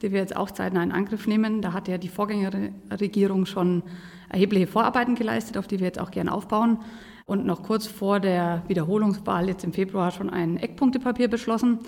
die 0.00 0.10
wir 0.10 0.20
jetzt 0.20 0.34
auch 0.34 0.50
zeitnah 0.50 0.82
in 0.82 0.90
Angriff 0.90 1.26
nehmen. 1.26 1.60
Da 1.60 1.74
hat 1.74 1.86
ja 1.86 1.98
die 1.98 2.08
Vorgängerregierung 2.08 3.44
schon 3.44 3.82
erhebliche 4.30 4.66
Vorarbeiten 4.66 5.16
geleistet, 5.16 5.58
auf 5.58 5.66
die 5.66 5.80
wir 5.80 5.86
jetzt 5.86 6.00
auch 6.00 6.10
gern 6.10 6.30
aufbauen 6.30 6.78
und 7.26 7.44
noch 7.44 7.62
kurz 7.62 7.86
vor 7.86 8.20
der 8.20 8.62
Wiederholungswahl 8.66 9.48
jetzt 9.48 9.64
im 9.64 9.72
Februar 9.74 10.10
schon 10.10 10.30
ein 10.30 10.56
Eckpunktepapier 10.56 11.28
beschlossen 11.28 11.80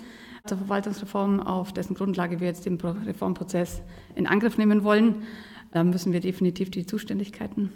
zur 0.45 0.57
Verwaltungsreform, 0.57 1.39
auf 1.39 1.73
dessen 1.73 1.95
Grundlage 1.95 2.39
wir 2.39 2.47
jetzt 2.47 2.65
den 2.65 2.79
Reformprozess 2.79 3.81
in 4.15 4.27
Angriff 4.27 4.57
nehmen 4.57 4.83
wollen. 4.83 5.23
Da 5.71 5.83
müssen 5.83 6.13
wir 6.13 6.19
definitiv 6.19 6.69
die 6.71 6.85
Zuständigkeiten 6.85 7.71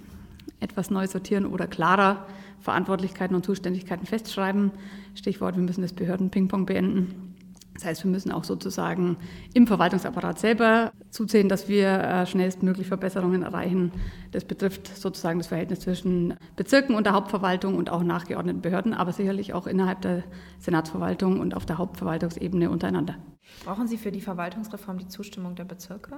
etwas 0.62 0.90
neu 0.90 1.08
sortieren 1.08 1.46
oder 1.46 1.68
klarer 1.68 2.26
Verantwortlichkeiten 2.60 3.36
und 3.36 3.46
Zuständigkeiten 3.46 4.06
festschreiben. 4.06 4.72
Stichwort, 5.16 5.58
wir 5.58 5.64
müssen 5.64 5.82
das 5.82 5.94
Behörden-Ping-Pong 5.94 6.66
beenden. 6.66 7.32
Das 7.74 7.86
heißt, 7.86 8.04
wir 8.04 8.12
müssen 8.12 8.32
auch 8.32 8.44
sozusagen 8.44 9.18
im 9.54 9.66
Verwaltungsapparat 9.66 10.38
selber 10.38 10.92
zusehen, 11.10 11.50
dass 11.50 11.68
wir 11.68 11.88
äh, 11.88 12.26
schnellstmöglich 12.28 12.88
Verbesserungen 12.88 13.44
erreichen. 13.44 13.92
Das 14.32 14.46
betrifft 14.46 14.88
sozusagen 14.88 15.40
das 15.40 15.48
Verhältnis 15.48 15.80
zwischen 15.80 16.36
Bezirken 16.56 16.96
und 16.96 17.06
der 17.06 17.14
Hauptverwaltung 17.14 17.78
und 17.78 17.90
auch 17.90 18.04
nachgeordneten 18.04 18.62
Behörden, 18.62 18.94
aber 18.94 19.14
sicherlich 19.14 19.54
auch 19.54 19.68
innerhalb 19.68 20.02
der 20.02 20.24
Senatsverwaltung 20.60 21.40
und 21.40 21.56
auf 21.56 21.66
der 21.66 21.78
Hauptverwaltungsebene 21.78 22.70
untereinander. 22.70 23.16
Brauchen 23.64 23.88
Sie 23.88 23.98
für 23.98 24.12
die 24.12 24.22
Verwaltungsreform 24.22 24.98
die 25.00 25.08
Zustimmung 25.08 25.56
der 25.56 25.66
Bezirke? 25.66 26.18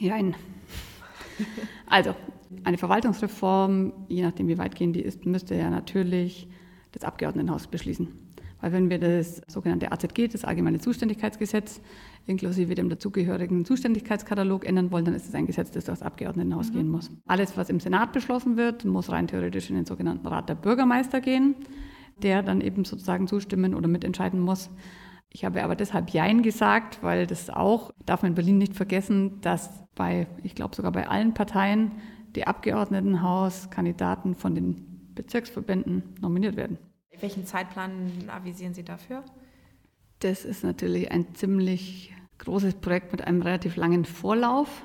Nein. 0.00 0.34
Also, 1.86 2.14
eine 2.64 2.78
Verwaltungsreform, 2.78 3.92
je 4.08 4.22
nachdem 4.22 4.48
wie 4.48 4.58
weitgehend 4.58 4.96
die 4.96 5.02
ist, 5.02 5.26
müsste 5.26 5.54
ja 5.54 5.70
natürlich 5.70 6.48
das 6.92 7.04
Abgeordnetenhaus 7.04 7.66
beschließen. 7.66 8.08
Weil 8.60 8.72
wenn 8.72 8.90
wir 8.90 8.98
das 9.00 9.42
sogenannte 9.48 9.90
AZG, 9.90 10.28
das 10.28 10.44
Allgemeine 10.44 10.78
Zuständigkeitsgesetz, 10.78 11.80
inklusive 12.26 12.76
dem 12.76 12.88
dazugehörigen 12.88 13.64
Zuständigkeitskatalog 13.64 14.64
ändern 14.64 14.92
wollen, 14.92 15.04
dann 15.04 15.14
ist 15.14 15.28
es 15.28 15.34
ein 15.34 15.46
Gesetz, 15.46 15.72
das 15.72 15.84
durchs 15.84 16.00
Abgeordnetenhaus 16.00 16.70
mhm. 16.70 16.74
gehen 16.74 16.88
muss. 16.88 17.10
Alles, 17.26 17.56
was 17.56 17.70
im 17.70 17.80
Senat 17.80 18.12
beschlossen 18.12 18.56
wird, 18.56 18.84
muss 18.84 19.10
rein 19.10 19.26
theoretisch 19.26 19.68
in 19.68 19.76
den 19.76 19.84
sogenannten 19.84 20.26
Rat 20.28 20.48
der 20.48 20.54
Bürgermeister 20.54 21.20
gehen, 21.20 21.56
der 22.22 22.44
dann 22.44 22.60
eben 22.60 22.84
sozusagen 22.84 23.26
zustimmen 23.26 23.74
oder 23.74 23.88
mitentscheiden 23.88 24.38
muss. 24.38 24.70
Ich 25.28 25.44
habe 25.44 25.64
aber 25.64 25.74
deshalb 25.74 26.10
Jein 26.10 26.42
gesagt, 26.42 27.02
weil 27.02 27.26
das 27.26 27.50
auch, 27.50 27.90
darf 28.06 28.22
man 28.22 28.32
in 28.32 28.34
Berlin 28.36 28.58
nicht 28.58 28.76
vergessen, 28.76 29.40
dass 29.40 29.82
bei, 29.96 30.28
ich 30.44 30.54
glaube 30.54 30.76
sogar 30.76 30.92
bei 30.92 31.08
allen 31.08 31.34
Parteien, 31.34 31.92
die 32.34 32.46
Abgeordnetenhauskandidaten 32.46 34.34
von 34.34 34.54
den 34.54 35.14
Bezirksverbänden 35.14 36.02
nominiert 36.20 36.56
werden. 36.56 36.78
Welchen 37.20 37.46
Zeitplan 37.46 38.10
avisieren 38.28 38.74
Sie 38.74 38.82
dafür? 38.82 39.22
Das 40.20 40.44
ist 40.44 40.64
natürlich 40.64 41.10
ein 41.10 41.34
ziemlich 41.34 42.12
großes 42.38 42.74
Projekt 42.74 43.12
mit 43.12 43.26
einem 43.26 43.42
relativ 43.42 43.76
langen 43.76 44.04
Vorlauf. 44.04 44.84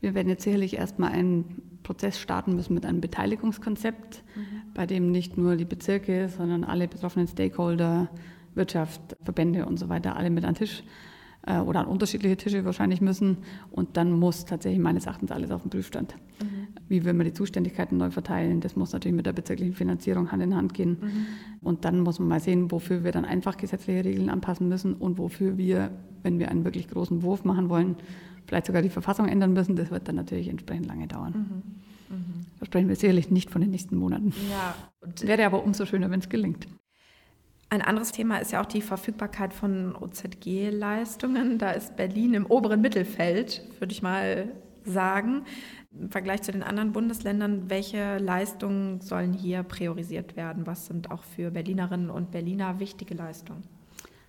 Wir 0.00 0.14
werden 0.14 0.28
jetzt 0.28 0.44
sicherlich 0.44 0.76
erstmal 0.76 1.12
einen 1.12 1.80
Prozess 1.82 2.18
starten 2.18 2.54
müssen 2.54 2.74
mit 2.74 2.86
einem 2.86 3.00
Beteiligungskonzept, 3.00 4.22
mhm. 4.34 4.74
bei 4.74 4.86
dem 4.86 5.10
nicht 5.10 5.36
nur 5.36 5.56
die 5.56 5.64
Bezirke, 5.64 6.28
sondern 6.28 6.64
alle 6.64 6.88
betroffenen 6.88 7.28
Stakeholder, 7.28 8.08
Wirtschaft, 8.54 9.16
Verbände 9.22 9.66
und 9.66 9.78
so 9.78 9.88
weiter 9.88 10.16
alle 10.16 10.30
mit 10.30 10.44
an 10.44 10.54
den 10.54 10.58
Tisch 10.58 10.84
äh, 11.46 11.58
oder 11.58 11.80
an 11.80 11.86
unterschiedliche 11.86 12.36
Tische 12.36 12.64
wahrscheinlich 12.64 13.00
müssen. 13.00 13.38
Und 13.70 13.96
dann 13.96 14.12
muss 14.12 14.44
tatsächlich 14.44 14.80
meines 14.80 15.06
Erachtens 15.06 15.30
alles 15.30 15.50
auf 15.50 15.62
den 15.62 15.70
Prüfstand. 15.70 16.14
Mhm. 16.40 16.68
Wie 16.88 17.04
will 17.04 17.12
man 17.12 17.26
die 17.26 17.32
Zuständigkeiten 17.32 17.96
neu 17.96 18.10
verteilen? 18.10 18.60
Das 18.60 18.76
muss 18.76 18.92
natürlich 18.92 19.16
mit 19.16 19.26
der 19.26 19.32
bezirklichen 19.32 19.74
Finanzierung 19.74 20.32
Hand 20.32 20.42
in 20.42 20.54
Hand 20.54 20.74
gehen. 20.74 20.98
Mhm. 21.00 21.26
Und 21.60 21.84
dann 21.84 22.00
muss 22.00 22.18
man 22.18 22.28
mal 22.28 22.40
sehen, 22.40 22.70
wofür 22.70 23.04
wir 23.04 23.12
dann 23.12 23.24
einfach 23.24 23.56
gesetzliche 23.56 24.04
Regeln 24.04 24.30
anpassen 24.30 24.68
müssen 24.68 24.94
und 24.94 25.18
wofür 25.18 25.56
wir, 25.58 25.90
wenn 26.22 26.38
wir 26.38 26.50
einen 26.50 26.64
wirklich 26.64 26.88
großen 26.88 27.22
Wurf 27.22 27.44
machen 27.44 27.68
wollen, 27.68 27.96
vielleicht 28.46 28.66
sogar 28.66 28.82
die 28.82 28.90
Verfassung 28.90 29.28
ändern 29.28 29.52
müssen. 29.52 29.76
Das 29.76 29.90
wird 29.90 30.08
dann 30.08 30.16
natürlich 30.16 30.48
entsprechend 30.48 30.86
lange 30.86 31.06
dauern. 31.06 31.62
Mhm. 32.10 32.16
Mhm. 32.16 32.46
Da 32.60 32.66
sprechen 32.66 32.88
wir 32.88 32.96
sicherlich 32.96 33.30
nicht 33.30 33.50
von 33.50 33.60
den 33.60 33.70
nächsten 33.70 33.96
Monaten. 33.96 34.32
Ja, 34.50 34.74
Wäre 35.26 35.46
aber 35.46 35.64
umso 35.64 35.86
schöner, 35.86 36.10
wenn 36.10 36.20
es 36.20 36.28
gelingt. 36.28 36.66
Ein 37.74 37.82
anderes 37.82 38.12
Thema 38.12 38.38
ist 38.38 38.52
ja 38.52 38.60
auch 38.60 38.66
die 38.66 38.82
Verfügbarkeit 38.82 39.52
von 39.52 39.96
OZG-Leistungen. 39.96 41.58
Da 41.58 41.72
ist 41.72 41.96
Berlin 41.96 42.34
im 42.34 42.46
oberen 42.46 42.80
Mittelfeld, 42.80 43.62
würde 43.80 43.92
ich 43.92 44.00
mal 44.00 44.52
sagen. 44.84 45.44
Im 45.90 46.08
Vergleich 46.08 46.42
zu 46.42 46.52
den 46.52 46.62
anderen 46.62 46.92
Bundesländern, 46.92 47.68
welche 47.68 48.18
Leistungen 48.18 49.00
sollen 49.00 49.32
hier 49.32 49.64
priorisiert 49.64 50.36
werden? 50.36 50.68
Was 50.68 50.86
sind 50.86 51.10
auch 51.10 51.24
für 51.24 51.50
Berlinerinnen 51.50 52.10
und 52.10 52.30
Berliner 52.30 52.78
wichtige 52.78 53.14
Leistungen? 53.14 53.64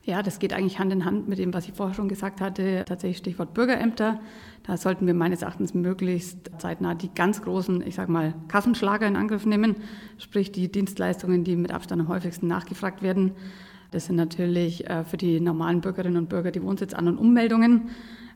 Ja, 0.05 0.21
das 0.21 0.37
geht 0.37 0.53
eigentlich 0.53 0.77
Hand 0.77 0.93
in 0.93 1.03
Hand 1.03 1.27
mit 1.27 1.39
dem, 1.39 1.51
was 1.51 1.67
ich 1.67 1.73
vorher 1.73 1.95
schon 1.95 2.07
gesagt 2.07 2.39
hatte, 2.39 2.85
tatsächlich 2.85 3.17
Stichwort 3.17 3.55
Bürgerämter. 3.55 4.19
Da 4.61 4.77
sollten 4.77 5.07
wir 5.07 5.15
meines 5.15 5.41
Erachtens 5.41 5.73
möglichst 5.73 6.51
zeitnah 6.59 6.93
die 6.93 7.09
ganz 7.15 7.41
großen, 7.41 7.81
ich 7.87 7.95
sage 7.95 8.11
mal, 8.11 8.35
Kassenschlager 8.47 9.07
in 9.07 9.15
Angriff 9.15 9.47
nehmen, 9.47 9.77
sprich 10.19 10.51
die 10.51 10.71
Dienstleistungen, 10.71 11.43
die 11.43 11.55
mit 11.55 11.71
Abstand 11.71 12.01
am 12.01 12.07
häufigsten 12.07 12.45
nachgefragt 12.45 13.01
werden. 13.01 13.31
Das 13.89 14.05
sind 14.05 14.17
natürlich 14.17 14.87
äh, 14.87 15.05
für 15.05 15.17
die 15.17 15.39
normalen 15.39 15.81
Bürgerinnen 15.81 16.17
und 16.17 16.29
Bürger 16.29 16.51
die 16.51 16.61
Wohnsitzan- 16.61 17.07
und 17.07 17.17
Ummeldungen. 17.17 17.89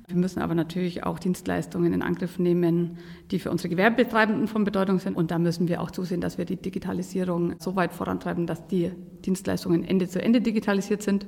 Wir 0.09 0.15
müssen 0.15 0.41
aber 0.41 0.55
natürlich 0.55 1.03
auch 1.03 1.19
Dienstleistungen 1.19 1.93
in 1.93 2.01
Angriff 2.01 2.39
nehmen, 2.39 2.97
die 3.29 3.37
für 3.37 3.51
unsere 3.51 3.69
Gewerbetreibenden 3.69 4.47
von 4.47 4.63
Bedeutung 4.63 4.97
sind. 4.97 5.15
Und 5.15 5.29
da 5.29 5.37
müssen 5.37 5.67
wir 5.67 5.81
auch 5.81 5.91
zusehen, 5.91 6.19
dass 6.19 6.39
wir 6.39 6.45
die 6.45 6.55
Digitalisierung 6.55 7.53
so 7.59 7.75
weit 7.75 7.93
vorantreiben, 7.93 8.47
dass 8.47 8.65
die 8.65 8.91
Dienstleistungen 9.23 9.83
Ende 9.83 10.09
zu 10.09 10.19
Ende 10.19 10.41
digitalisiert 10.41 11.03
sind 11.03 11.27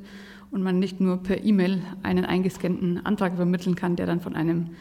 und 0.49 0.63
man 0.63 0.79
nicht 0.79 0.99
nur 0.99 1.21
per 1.21 1.43
E-Mail 1.43 1.83
einen 2.01 2.25
eingescannten 2.25 3.05
Antrag 3.05 3.33
übermitteln 3.33 3.75
kann, 3.75 3.95
der 3.95 4.07
dann 4.07 4.19
von 4.19 4.35
einem 4.35 4.71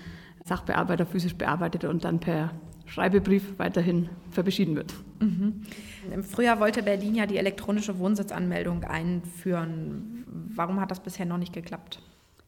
Sachbearbeiter 0.46 1.04
physisch 1.04 1.34
bearbeitet 1.34 1.84
und 1.84 2.02
dann 2.04 2.20
per 2.20 2.52
Schreibebrief 2.86 3.58
weiterhin 3.58 4.08
verbeschieden 4.30 4.76
wird. 4.76 4.94
Mhm. 5.20 5.60
Im 6.10 6.24
Frühjahr 6.24 6.58
wollte 6.58 6.82
Berlin 6.82 7.14
ja 7.14 7.26
die 7.26 7.36
elektronische 7.36 7.98
Wohnsitzanmeldung 7.98 8.82
einführen. 8.84 10.24
Warum 10.54 10.80
hat 10.80 10.90
das 10.90 11.00
bisher 11.00 11.26
noch 11.26 11.36
nicht 11.36 11.52
geklappt? 11.52 12.02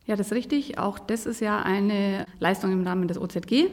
Ja, 0.05 0.17
das 0.17 0.29
ist 0.29 0.33
richtig. 0.33 0.79
Auch 0.79 0.99
das 0.99 1.27
ist 1.27 1.41
ja 1.41 1.63
eine 1.63 2.27
Leistung 2.41 2.73
im 2.73 2.85
Rahmen 2.87 3.07
des 3.07 3.21
OZG. 3.21 3.69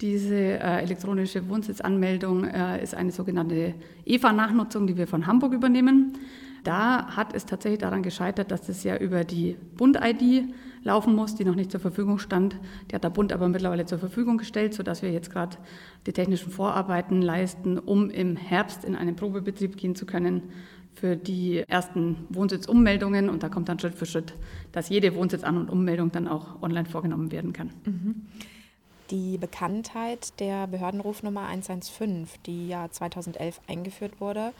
Diese 0.00 0.36
äh, 0.36 0.82
elektronische 0.82 1.48
Wohnsitzanmeldung 1.48 2.44
äh, 2.44 2.80
ist 2.82 2.94
eine 2.94 3.10
sogenannte 3.10 3.74
EVA-Nachnutzung, 4.06 4.86
die 4.86 4.96
wir 4.96 5.08
von 5.08 5.26
Hamburg 5.26 5.52
übernehmen. 5.52 6.12
Da 6.62 7.16
hat 7.16 7.34
es 7.34 7.46
tatsächlich 7.46 7.80
daran 7.80 8.04
gescheitert, 8.04 8.52
dass 8.52 8.66
das 8.66 8.84
ja 8.84 8.96
über 8.96 9.24
die 9.24 9.56
Bund-ID 9.76 10.54
laufen 10.84 11.16
muss, 11.16 11.34
die 11.34 11.44
noch 11.44 11.56
nicht 11.56 11.72
zur 11.72 11.80
Verfügung 11.80 12.20
stand. 12.20 12.56
Die 12.90 12.94
hat 12.94 13.02
der 13.02 13.10
Bund 13.10 13.32
aber 13.32 13.48
mittlerweile 13.48 13.86
zur 13.86 13.98
Verfügung 13.98 14.38
gestellt, 14.38 14.74
sodass 14.74 15.02
wir 15.02 15.10
jetzt 15.10 15.32
gerade 15.32 15.56
die 16.06 16.12
technischen 16.12 16.52
Vorarbeiten 16.52 17.20
leisten, 17.20 17.78
um 17.78 18.10
im 18.10 18.36
Herbst 18.36 18.84
in 18.84 18.94
einen 18.94 19.16
Probebetrieb 19.16 19.76
gehen 19.76 19.96
zu 19.96 20.06
können 20.06 20.42
für 21.00 21.16
die 21.16 21.64
ersten 21.68 22.26
Wohnsitzummeldungen 22.28 23.28
und 23.28 23.42
da 23.42 23.48
kommt 23.48 23.68
dann 23.68 23.78
Schritt 23.78 23.94
für 23.94 24.06
Schritt, 24.06 24.34
dass 24.72 24.88
jede 24.88 25.14
Wohnsitzan- 25.14 25.56
und 25.56 25.70
Ummeldung 25.70 26.12
dann 26.12 26.28
auch 26.28 26.62
online 26.62 26.88
vorgenommen 26.88 27.30
werden 27.32 27.52
kann. 27.52 27.70
Mhm. 27.84 28.26
Die 29.10 29.38
Bekanntheit 29.38 30.38
der 30.38 30.66
Behördenrufnummer 30.66 31.46
115, 31.46 32.26
die 32.44 32.68
ja 32.68 32.90
2011 32.90 33.60
eingeführt 33.66 34.20
wurde, 34.20 34.52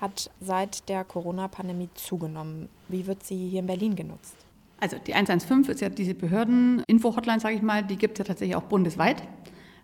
hat 0.00 0.30
seit 0.40 0.88
der 0.88 1.02
Corona-Pandemie 1.02 1.88
zugenommen. 1.94 2.68
Wie 2.88 3.06
wird 3.06 3.24
sie 3.24 3.48
hier 3.48 3.60
in 3.60 3.66
Berlin 3.66 3.96
genutzt? 3.96 4.36
Also 4.80 4.96
die 5.04 5.14
115 5.14 5.74
ist 5.74 5.80
ja 5.80 5.88
diese 5.88 6.14
Behörden-Info-Hotline, 6.14 7.40
sage 7.40 7.56
ich 7.56 7.62
mal, 7.62 7.82
die 7.82 7.96
gibt 7.96 8.14
es 8.14 8.18
ja 8.20 8.24
tatsächlich 8.24 8.54
auch 8.54 8.62
bundesweit. 8.62 9.22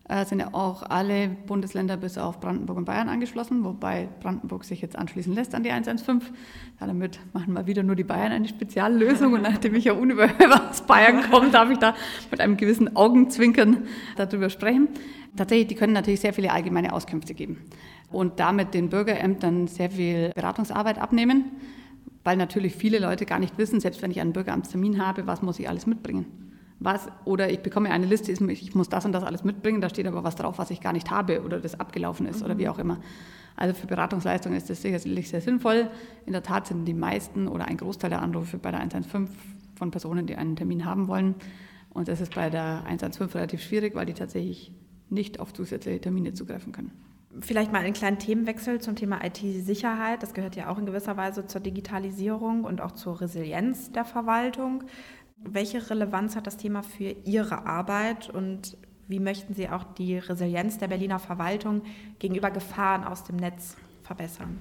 Äh, 0.07 0.27
sind 0.27 0.41
ja 0.41 0.53
auch 0.53 0.83
alle 0.83 1.29
Bundesländer 1.29 1.97
bis 1.97 2.19
auf 2.19 2.39
Brandenburg 2.39 2.77
und 2.77 2.85
Bayern 2.85 3.09
angeschlossen, 3.09 3.65
wobei 3.65 4.07
Brandenburg 4.21 4.65
sich 4.65 4.83
jetzt 4.83 4.97
anschließen 4.97 5.33
lässt 5.33 5.55
an 5.55 5.63
die 5.63 5.71
115. 5.71 6.21
Ja, 6.79 6.87
damit 6.87 7.19
machen 7.33 7.55
mal 7.55 7.67
wieder 7.67 7.83
nur 7.83 7.97
die 7.97 8.05
Bayern 8.05 8.31
eine 8.33 8.47
Speziallösung 8.47 9.33
und 9.33 9.43
nachdem 9.43 9.75
ich 9.75 9.85
ja 9.85 9.95
unüberhörbar 9.95 10.69
aus 10.69 10.83
Bayern 10.83 11.23
komme, 11.31 11.49
darf 11.51 11.71
ich 11.71 11.79
da 11.79 11.95
mit 12.31 12.41
einem 12.43 12.59
gewissen 12.59 12.95
Augenzwinkern 12.95 13.85
darüber 14.17 14.51
sprechen. 14.51 14.89
Tatsächlich, 15.37 15.69
die 15.69 15.75
können 15.75 15.95
natürlich 15.95 16.21
sehr 16.21 16.35
viele 16.35 16.53
allgemeine 16.53 16.93
Auskünfte 16.93 17.33
geben 17.33 17.65
und 18.13 18.39
damit 18.41 18.75
den 18.75 18.91
Bürgerämtern 18.91 19.69
sehr 19.69 19.91
viel 19.91 20.33
Beratungsarbeit 20.35 20.99
abnehmen, 20.99 21.47
weil 22.25 22.37
natürlich 22.37 22.75
viele 22.75 22.99
Leute 22.99 23.25
gar 23.25 23.39
nicht 23.39 23.57
wissen, 23.57 23.81
selbst 23.81 24.03
wenn 24.03 24.11
ich 24.11 24.21
einen 24.21 24.35
Bürgeramtstermin 24.35 25.05
habe, 25.05 25.27
was 25.27 25.41
muss 25.41 25.59
ich 25.59 25.67
alles 25.67 25.87
mitbringen 25.87 26.45
was, 26.81 27.09
oder 27.25 27.51
ich 27.51 27.61
bekomme 27.61 27.91
eine 27.91 28.07
Liste, 28.07 28.33
ich 28.33 28.75
muss 28.75 28.89
das 28.89 29.05
und 29.05 29.13
das 29.13 29.25
alles 29.25 29.45
mitbringen, 29.45 29.81
da 29.81 29.89
steht 29.89 30.07
aber 30.07 30.25
was 30.25 30.37
drauf, 30.37 30.59
was 30.59 30.71
ich 30.71 30.81
gar 30.81 30.93
nicht 30.93 31.11
habe 31.11 31.43
oder 31.43 31.61
das 31.61 31.79
abgelaufen 31.79 32.27
ist 32.27 32.41
mhm. 32.41 32.47
oder 32.47 32.59
wie 32.59 32.69
auch 32.69 32.79
immer. 32.79 32.99
Also 33.57 33.75
für 33.75 33.87
Beratungsleistungen 33.87 34.59
ist 34.59 34.69
das 34.69 34.83
sicherlich 34.83 35.29
sehr 35.29 35.41
sinnvoll. 35.41 35.89
In 36.27 36.33
der 36.33 36.43
Tat 36.43 36.67
sind 36.67 36.85
die 36.87 36.95
meisten 36.95 37.47
oder 37.47 37.67
ein 37.67 37.77
Großteil 37.77 38.11
der 38.11 38.21
Anrufe 38.21 38.59
bei 38.59 38.71
der 38.71 38.81
115 38.81 39.29
von 39.77 39.91
Personen, 39.91 40.27
die 40.27 40.37
einen 40.37 40.57
Termin 40.57 40.85
haben 40.85 41.09
wollen. 41.09 41.35
Und 41.91 42.09
das 42.09 42.21
ist 42.21 42.35
bei 42.35 42.51
der 42.51 42.83
115 42.87 43.39
relativ 43.39 43.63
schwierig, 43.63 43.95
weil 43.95 44.07
die 44.07 44.15
tatsächlich 44.15 44.73
nicht 45.11 45.39
auf 45.39 45.53
zusätzliche 45.53 46.01
Termine 46.01 46.33
zugreifen 46.33 46.73
können. 46.73 46.91
Vielleicht 47.41 47.73
mal 47.73 47.81
einen 47.81 47.95
kleinen 47.95 48.19
Themenwechsel 48.19 48.81
zum 48.81 48.95
Thema 48.95 49.25
IT-Sicherheit. 49.25 50.23
Das 50.23 50.35
gehört 50.35 50.55
ja 50.55 50.69
auch 50.69 50.79
in 50.79 50.87
gewisser 50.87 51.17
Weise 51.17 51.47
zur 51.47 51.61
Digitalisierung 51.61 52.65
und 52.65 52.81
auch 52.81 52.93
zur 52.93 53.21
Resilienz 53.21 53.91
der 53.91 54.05
Verwaltung. 54.05 54.85
Welche 55.51 55.89
Relevanz 55.91 56.37
hat 56.37 56.47
das 56.47 56.57
Thema 56.57 56.83
für 56.83 57.15
Ihre 57.25 57.67
Arbeit 57.67 58.31
und 58.31 58.77
wie 59.07 59.21
möchten 59.21 59.55
Sie 59.55 59.69
auch 59.69 59.85
die 59.85 60.17
Resilienz 60.17 60.79
der 60.79 60.89
Berliner 60.89 61.19
Verwaltung 61.19 61.83
gegenüber 62.19 62.51
Gefahren 62.51 63.05
aus 63.05 63.25
dem 63.25 63.37
Netz 63.37 63.77
verbessern? 64.03 64.61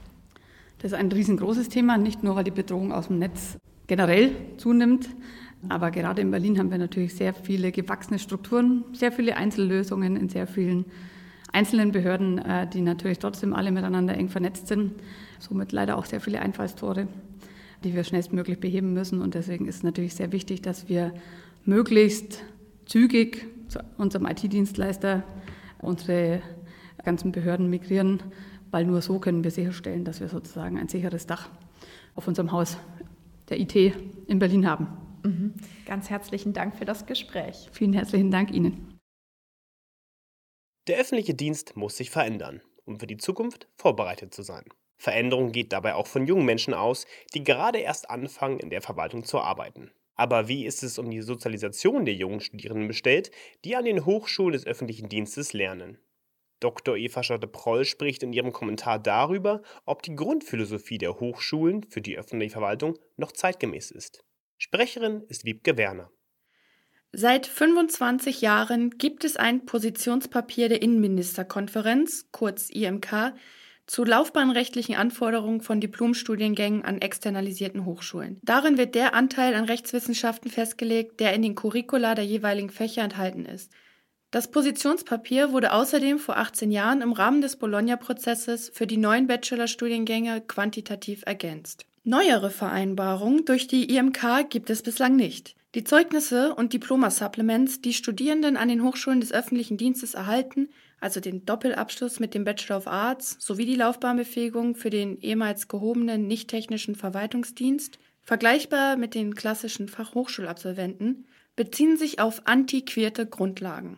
Das 0.80 0.92
ist 0.92 0.98
ein 0.98 1.12
riesengroßes 1.12 1.70
Thema, 1.70 1.98
nicht 1.98 2.24
nur 2.24 2.36
weil 2.36 2.44
die 2.44 2.52
Bedrohung 2.52 2.92
aus 2.92 3.08
dem 3.08 3.20
Netz 3.20 3.58
generell 3.88 4.36
zunimmt, 4.58 5.10
aber 5.70 5.92
gerade 5.92 6.22
in 6.22 6.32
Berlin 6.32 6.60
haben 6.60 6.72
wir 6.72 6.78
natürlich 6.78 7.16
sehr 7.16 7.34
viele 7.34 7.72
gewachsene 7.72 8.20
Strukturen, 8.20 8.84
sehr 8.92 9.14
viele 9.14 9.38
Einzellösungen 9.38 10.18
in 10.18 10.28
sehr 10.28 10.46
vielen 10.46 10.86
einzelnen 11.54 11.92
Behörden, 11.94 12.40
äh, 12.40 12.68
die 12.68 12.82
natürlich 12.82 13.20
trotzdem 13.20 13.54
alle 13.54 13.72
miteinander 13.72 14.16
eng 14.16 14.28
vernetzt 14.28 14.68
sind, 14.68 14.94
somit 15.40 15.72
leider 15.72 15.98
auch 15.98 16.06
sehr 16.06 16.20
viele 16.20 16.42
Einfallstore 16.42 17.08
die 17.84 17.94
wir 17.94 18.04
schnellstmöglich 18.04 18.60
beheben 18.60 18.94
müssen. 18.94 19.22
Und 19.22 19.36
deswegen 19.36 19.68
ist 19.68 19.78
es 19.78 19.84
natürlich 19.84 20.16
sehr 20.16 20.32
wichtig, 20.32 20.62
dass 20.62 20.90
wir 20.90 21.14
möglichst 21.66 22.44
zügig 22.86 23.46
zu 23.68 23.80
unserem 23.98 24.26
IT-Dienstleister 24.26 25.24
unsere 25.80 26.42
ganzen 27.04 27.32
Behörden 27.32 27.70
migrieren, 27.70 28.24
weil 28.72 28.86
nur 28.86 29.02
so 29.02 29.20
können 29.20 29.44
wir 29.44 29.52
sicherstellen, 29.52 30.06
dass 30.06 30.20
wir 30.20 30.30
sozusagen 30.30 30.78
ein 30.78 30.88
sicheres 30.88 31.28
Dach 31.28 31.50
auf 32.16 32.28
unserem 32.28 32.52
Haus 32.52 32.78
der 33.50 33.60
IT 33.60 33.76
in 34.28 34.40
Berlin 34.40 34.68
haben. 34.68 34.88
Mhm. 35.24 35.54
Ganz 35.86 36.10
herzlichen 36.10 36.54
Dank 36.54 36.76
für 36.76 36.86
das 36.86 37.06
Gespräch. 37.06 37.70
Vielen 37.72 37.94
herzlichen 37.94 38.32
Dank 38.32 38.52
Ihnen. 38.52 39.00
Der 40.88 40.98
öffentliche 40.98 41.34
Dienst 41.34 41.78
muss 41.78 41.96
sich 41.98 42.10
verändern, 42.10 42.62
um 42.84 43.00
für 43.00 43.08
die 43.08 43.18
Zukunft 43.18 43.70
vorbereitet 43.78 44.34
zu 44.34 44.42
sein. 44.42 44.66
Veränderung 45.04 45.52
geht 45.52 45.74
dabei 45.74 45.96
auch 45.96 46.08
von 46.08 46.26
jungen 46.28 46.46
Menschen 46.46 46.74
aus, 46.74 47.06
die 47.34 47.44
gerade 47.44 47.80
erst 47.80 48.10
anfangen, 48.10 48.60
in 48.60 48.70
der 48.70 48.82
Verwaltung 48.82 49.26
zu 49.26 49.40
arbeiten. 49.40 49.92
Aber 50.16 50.48
wie 50.48 50.66
ist 50.66 50.82
es 50.82 50.98
um 50.98 51.12
die 51.12 51.22
Sozialisation 51.22 52.06
der 52.06 52.14
jungen 52.14 52.40
Studierenden 52.40 52.88
bestellt, 52.88 53.30
die 53.66 53.76
an 53.76 53.84
den 53.84 54.06
Hochschulen 54.06 54.54
des 54.54 54.66
öffentlichen 54.66 55.10
Dienstes 55.10 55.52
lernen? 55.52 55.98
Dr. 56.62 56.96
Eva 56.96 57.22
Schotte-Proll 57.22 57.84
spricht 57.84 58.24
in 58.24 58.32
ihrem 58.32 58.54
Kommentar 58.54 58.98
darüber, 58.98 59.62
ob 59.86 60.04
die 60.04 60.16
Grundphilosophie 60.16 61.00
der 61.00 61.20
Hochschulen 61.20 61.84
für 61.84 62.00
die 62.00 62.18
öffentliche 62.18 62.54
Verwaltung 62.54 62.98
noch 63.18 63.34
zeitgemäß 63.34 63.92
ist. 63.92 64.24
Sprecherin 64.58 65.24
ist 65.28 65.44
Wiebke 65.44 65.76
Werner. 65.76 66.10
Seit 67.12 67.46
25 67.46 68.40
Jahren 68.40 68.92
gibt 68.92 69.26
es 69.26 69.36
ein 69.36 69.66
Positionspapier 69.66 70.70
der 70.70 70.82
Innenministerkonferenz, 70.82 72.30
kurz 72.32 72.70
IMK, 72.70 73.34
zu 73.86 74.04
laufbahnrechtlichen 74.04 74.96
Anforderungen 74.96 75.62
von 75.62 75.82
Diplomstudiengängen 75.82 76.86
an 76.86 77.02
externalisierten 77.02 77.86
Hochschulen. 77.86 78.40
Darin 78.44 78.78
wird 78.78 78.96
der 78.96 79.14
Anteil 79.14 79.56
an 79.56 79.66
Rechtswissenschaften 79.66 80.50
festgelegt, 80.50 81.20
der 81.20 81.34
in 81.34 81.42
den 81.42 81.56
Curricula 81.56 82.16
der 82.16 82.26
jeweiligen 82.26 82.70
Fächer 82.70 83.04
enthalten 83.04 83.46
ist. 83.46 83.72
Das 84.32 84.50
Positionspapier 84.50 85.52
wurde 85.52 85.74
außerdem 85.74 86.18
vor 86.18 86.38
18 86.38 86.72
Jahren 86.72 87.02
im 87.02 87.12
Rahmen 87.12 87.42
des 87.42 87.58
Bologna-Prozesses 87.58 88.72
für 88.74 88.88
die 88.88 88.98
neuen 88.98 89.28
Bachelorstudiengänge 89.28 90.42
quantitativ 90.42 91.22
ergänzt. 91.28 91.86
Neuere 92.04 92.50
Vereinbarungen 92.50 93.46
durch 93.46 93.68
die 93.68 93.96
IMK 93.96 94.50
gibt 94.50 94.70
es 94.70 94.82
bislang 94.82 95.16
nicht. 95.16 95.56
Die 95.76 95.84
Zeugnisse 95.84 96.54
und 96.56 96.74
Diploma-Supplements, 96.74 97.82
die 97.82 97.94
Studierenden 97.94 98.58
an 98.58 98.70
den 98.70 98.84
Hochschulen 98.84 99.22
des 99.22 99.32
öffentlichen 99.32 99.78
Dienstes 99.78 100.14
erhalten, 100.14 100.70
also 101.04 101.20
den 101.20 101.46
Doppelabschluss 101.46 102.22
mit 102.22 102.34
dem 102.34 102.46
Bachelor 102.46 102.78
of 102.78 102.88
Arts 102.88 103.36
sowie 103.40 103.66
die 103.66 103.76
Laufbahnbefähigung 103.76 104.76
für 104.76 104.90
den 104.90 105.20
ehemals 105.20 105.68
gehobenen 105.68 106.28
nicht-technischen 106.28 106.96
Verwaltungsdienst, 106.96 108.00
vergleichbar 108.22 108.96
mit 108.96 109.14
den 109.14 109.36
klassischen 109.36 109.90
Fachhochschulabsolventen, 109.90 111.28
beziehen 111.58 111.98
sich 111.98 112.20
auf 112.20 112.48
antiquierte 112.48 113.26
Grundlagen. 113.26 113.98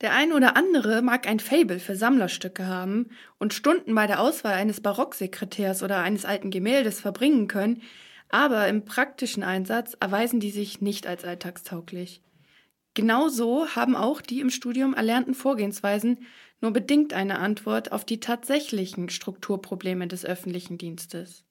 Der 0.00 0.14
ein 0.14 0.32
oder 0.32 0.56
andere 0.56 1.00
mag 1.00 1.28
ein 1.28 1.38
Fable 1.38 1.78
für 1.78 1.94
Sammlerstücke 1.94 2.66
haben 2.66 3.08
und 3.38 3.54
Stunden 3.54 3.94
bei 3.94 4.08
der 4.08 4.20
Auswahl 4.20 4.54
eines 4.54 4.80
Barocksekretärs 4.80 5.84
oder 5.84 6.00
eines 6.00 6.24
alten 6.24 6.50
Gemäldes 6.50 7.00
verbringen 7.00 7.46
können, 7.46 7.82
aber 8.28 8.66
im 8.66 8.84
praktischen 8.84 9.44
Einsatz 9.44 9.96
erweisen 10.00 10.40
die 10.40 10.50
sich 10.50 10.80
nicht 10.80 11.06
als 11.06 11.24
alltagstauglich. 11.24 12.20
Genauso 12.96 13.76
haben 13.76 13.94
auch 13.94 14.22
die 14.22 14.40
im 14.40 14.48
Studium 14.48 14.94
erlernten 14.94 15.34
Vorgehensweisen 15.34 16.20
nur 16.62 16.70
bedingt 16.70 17.12
eine 17.12 17.38
Antwort 17.38 17.92
auf 17.92 18.06
die 18.06 18.20
tatsächlichen 18.20 19.10
Strukturprobleme 19.10 20.08
des 20.08 20.24
öffentlichen 20.24 20.78
Dienstes. 20.78 21.44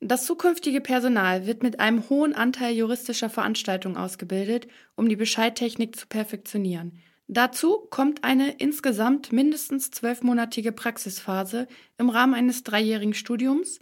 Das 0.00 0.24
zukünftige 0.24 0.80
Personal 0.80 1.46
wird 1.46 1.62
mit 1.62 1.78
einem 1.78 2.08
hohen 2.08 2.34
Anteil 2.34 2.74
juristischer 2.74 3.28
Veranstaltungen 3.28 3.98
ausgebildet, 3.98 4.66
um 4.94 5.10
die 5.10 5.16
Bescheidtechnik 5.16 5.94
zu 5.94 6.06
perfektionieren. 6.06 7.02
Dazu 7.28 7.86
kommt 7.90 8.24
eine 8.24 8.52
insgesamt 8.52 9.34
mindestens 9.34 9.90
zwölfmonatige 9.90 10.72
Praxisphase 10.72 11.68
im 11.98 12.08
Rahmen 12.08 12.32
eines 12.32 12.62
dreijährigen 12.62 13.12
Studiums 13.12 13.78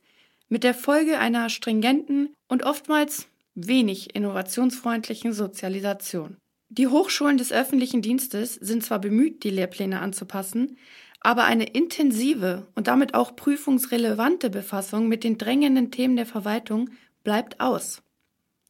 mit 0.49 0.65
der 0.65 0.75
Folge 0.75 1.21
einer 1.21 1.51
stringenten 1.51 2.35
und 2.49 2.65
oftmals 2.65 3.29
wenig 3.55 4.17
innovationsfreundlichen 4.17 5.33
Sozialisation. 5.33 6.37
Die 6.77 6.89
Hochschulen 6.89 7.39
des 7.39 7.53
öffentlichen 7.53 8.03
Dienstes 8.03 8.55
sind 8.57 8.83
zwar 8.83 8.99
bemüht, 8.99 9.45
die 9.45 9.51
Lehrpläne 9.51 10.01
anzupassen, 10.01 10.77
aber 11.21 11.45
eine 11.45 11.67
intensive 11.67 12.67
und 12.75 12.89
damit 12.89 13.15
auch 13.15 13.37
prüfungsrelevante 13.37 14.51
Befassung 14.51 15.07
mit 15.07 15.23
den 15.23 15.39
drängenden 15.39 15.93
Themen 15.93 16.17
der 16.17 16.27
Verwaltung 16.27 16.91
bleibt 17.23 17.61
aus. 17.61 18.03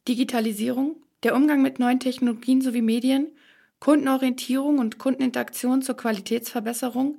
Digitalisierung, 0.07 0.97
der 1.23 1.35
Umgang 1.35 1.63
mit 1.63 1.79
neuen 1.79 1.99
Technologien 1.99 2.61
sowie 2.61 2.83
Medien, 2.83 3.31
Kundenorientierung 3.79 4.77
und 4.77 4.99
Kundeninteraktion 4.99 5.81
zur 5.81 5.97
Qualitätsverbesserung, 5.97 7.17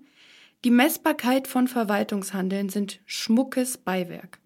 die 0.64 0.70
Messbarkeit 0.70 1.48
von 1.48 1.66
Verwaltungshandeln 1.66 2.68
sind 2.68 3.00
schmuckes 3.06 3.76
Beiwerk. 3.76 4.38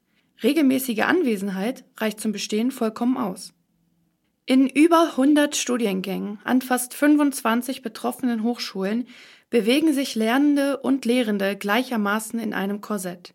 Regelmäßige 0.42 1.00
Anwesenheit 1.00 1.84
reicht 1.98 2.18
zum 2.18 2.32
Bestehen 2.32 2.70
vollkommen 2.70 3.18
aus. 3.18 3.52
In 4.50 4.66
über 4.68 5.10
100 5.12 5.54
Studiengängen 5.54 6.40
an 6.42 6.60
fast 6.60 6.94
25 6.94 7.82
betroffenen 7.82 8.42
Hochschulen 8.42 9.06
bewegen 9.48 9.92
sich 9.92 10.16
Lernende 10.16 10.78
und 10.78 11.04
Lehrende 11.04 11.56
gleichermaßen 11.56 12.40
in 12.40 12.52
einem 12.52 12.80
Korsett. 12.80 13.32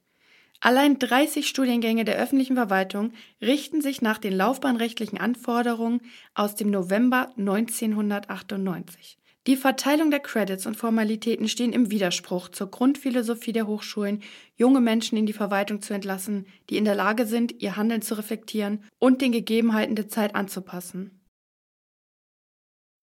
Allein 0.59 0.99
30 0.99 1.47
Studiengänge 1.47 2.03
der 2.03 2.17
öffentlichen 2.17 2.57
Verwaltung 2.57 3.13
richten 3.41 3.79
sich 3.81 4.01
nach 4.01 4.17
den 4.17 4.33
laufbahnrechtlichen 4.33 5.17
Anforderungen 5.17 6.01
aus 6.33 6.55
dem 6.55 6.69
November 6.69 7.29
1998. 7.37 9.17
Die 9.47 9.57
Verteilung 9.57 10.09
der 10.09 10.21
Credits 10.21 10.65
und 10.65 10.75
Formalitäten 10.75 11.47
stehen 11.47 11.71
im 11.71 11.91
Widerspruch 11.91 12.49
zur 12.49 12.71
Grundphilosophie 12.71 13.53
der 13.53 13.67
Hochschulen, 13.67 14.23
junge 14.55 14.81
Menschen 14.81 15.19
in 15.19 15.27
die 15.27 15.33
Verwaltung 15.33 15.83
zu 15.83 15.93
entlassen, 15.93 16.47
die 16.71 16.77
in 16.77 16.85
der 16.85 16.95
Lage 16.95 17.27
sind, 17.27 17.61
ihr 17.61 17.75
Handeln 17.75 18.01
zu 18.01 18.17
reflektieren 18.17 18.83
und 18.97 19.21
den 19.21 19.31
Gegebenheiten 19.31 19.95
der 19.95 20.07
Zeit 20.07 20.33
anzupassen. 20.33 21.21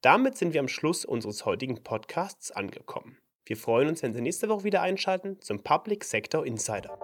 Damit 0.00 0.37
sind 0.37 0.52
wir 0.52 0.59
am 0.59 0.66
Schluss 0.66 1.05
unseres 1.05 1.44
heutigen 1.44 1.85
Podcasts 1.85 2.50
angekommen. 2.50 3.18
Wir 3.46 3.57
freuen 3.57 3.88
uns, 3.88 4.02
wenn 4.02 4.12
Sie 4.12 4.20
nächste 4.20 4.48
Woche 4.48 4.64
wieder 4.64 4.83
einschalten 4.83 5.40
zum 5.40 5.62
Public 5.62 6.02
Sector 6.02 6.44
Insider. 6.44 6.98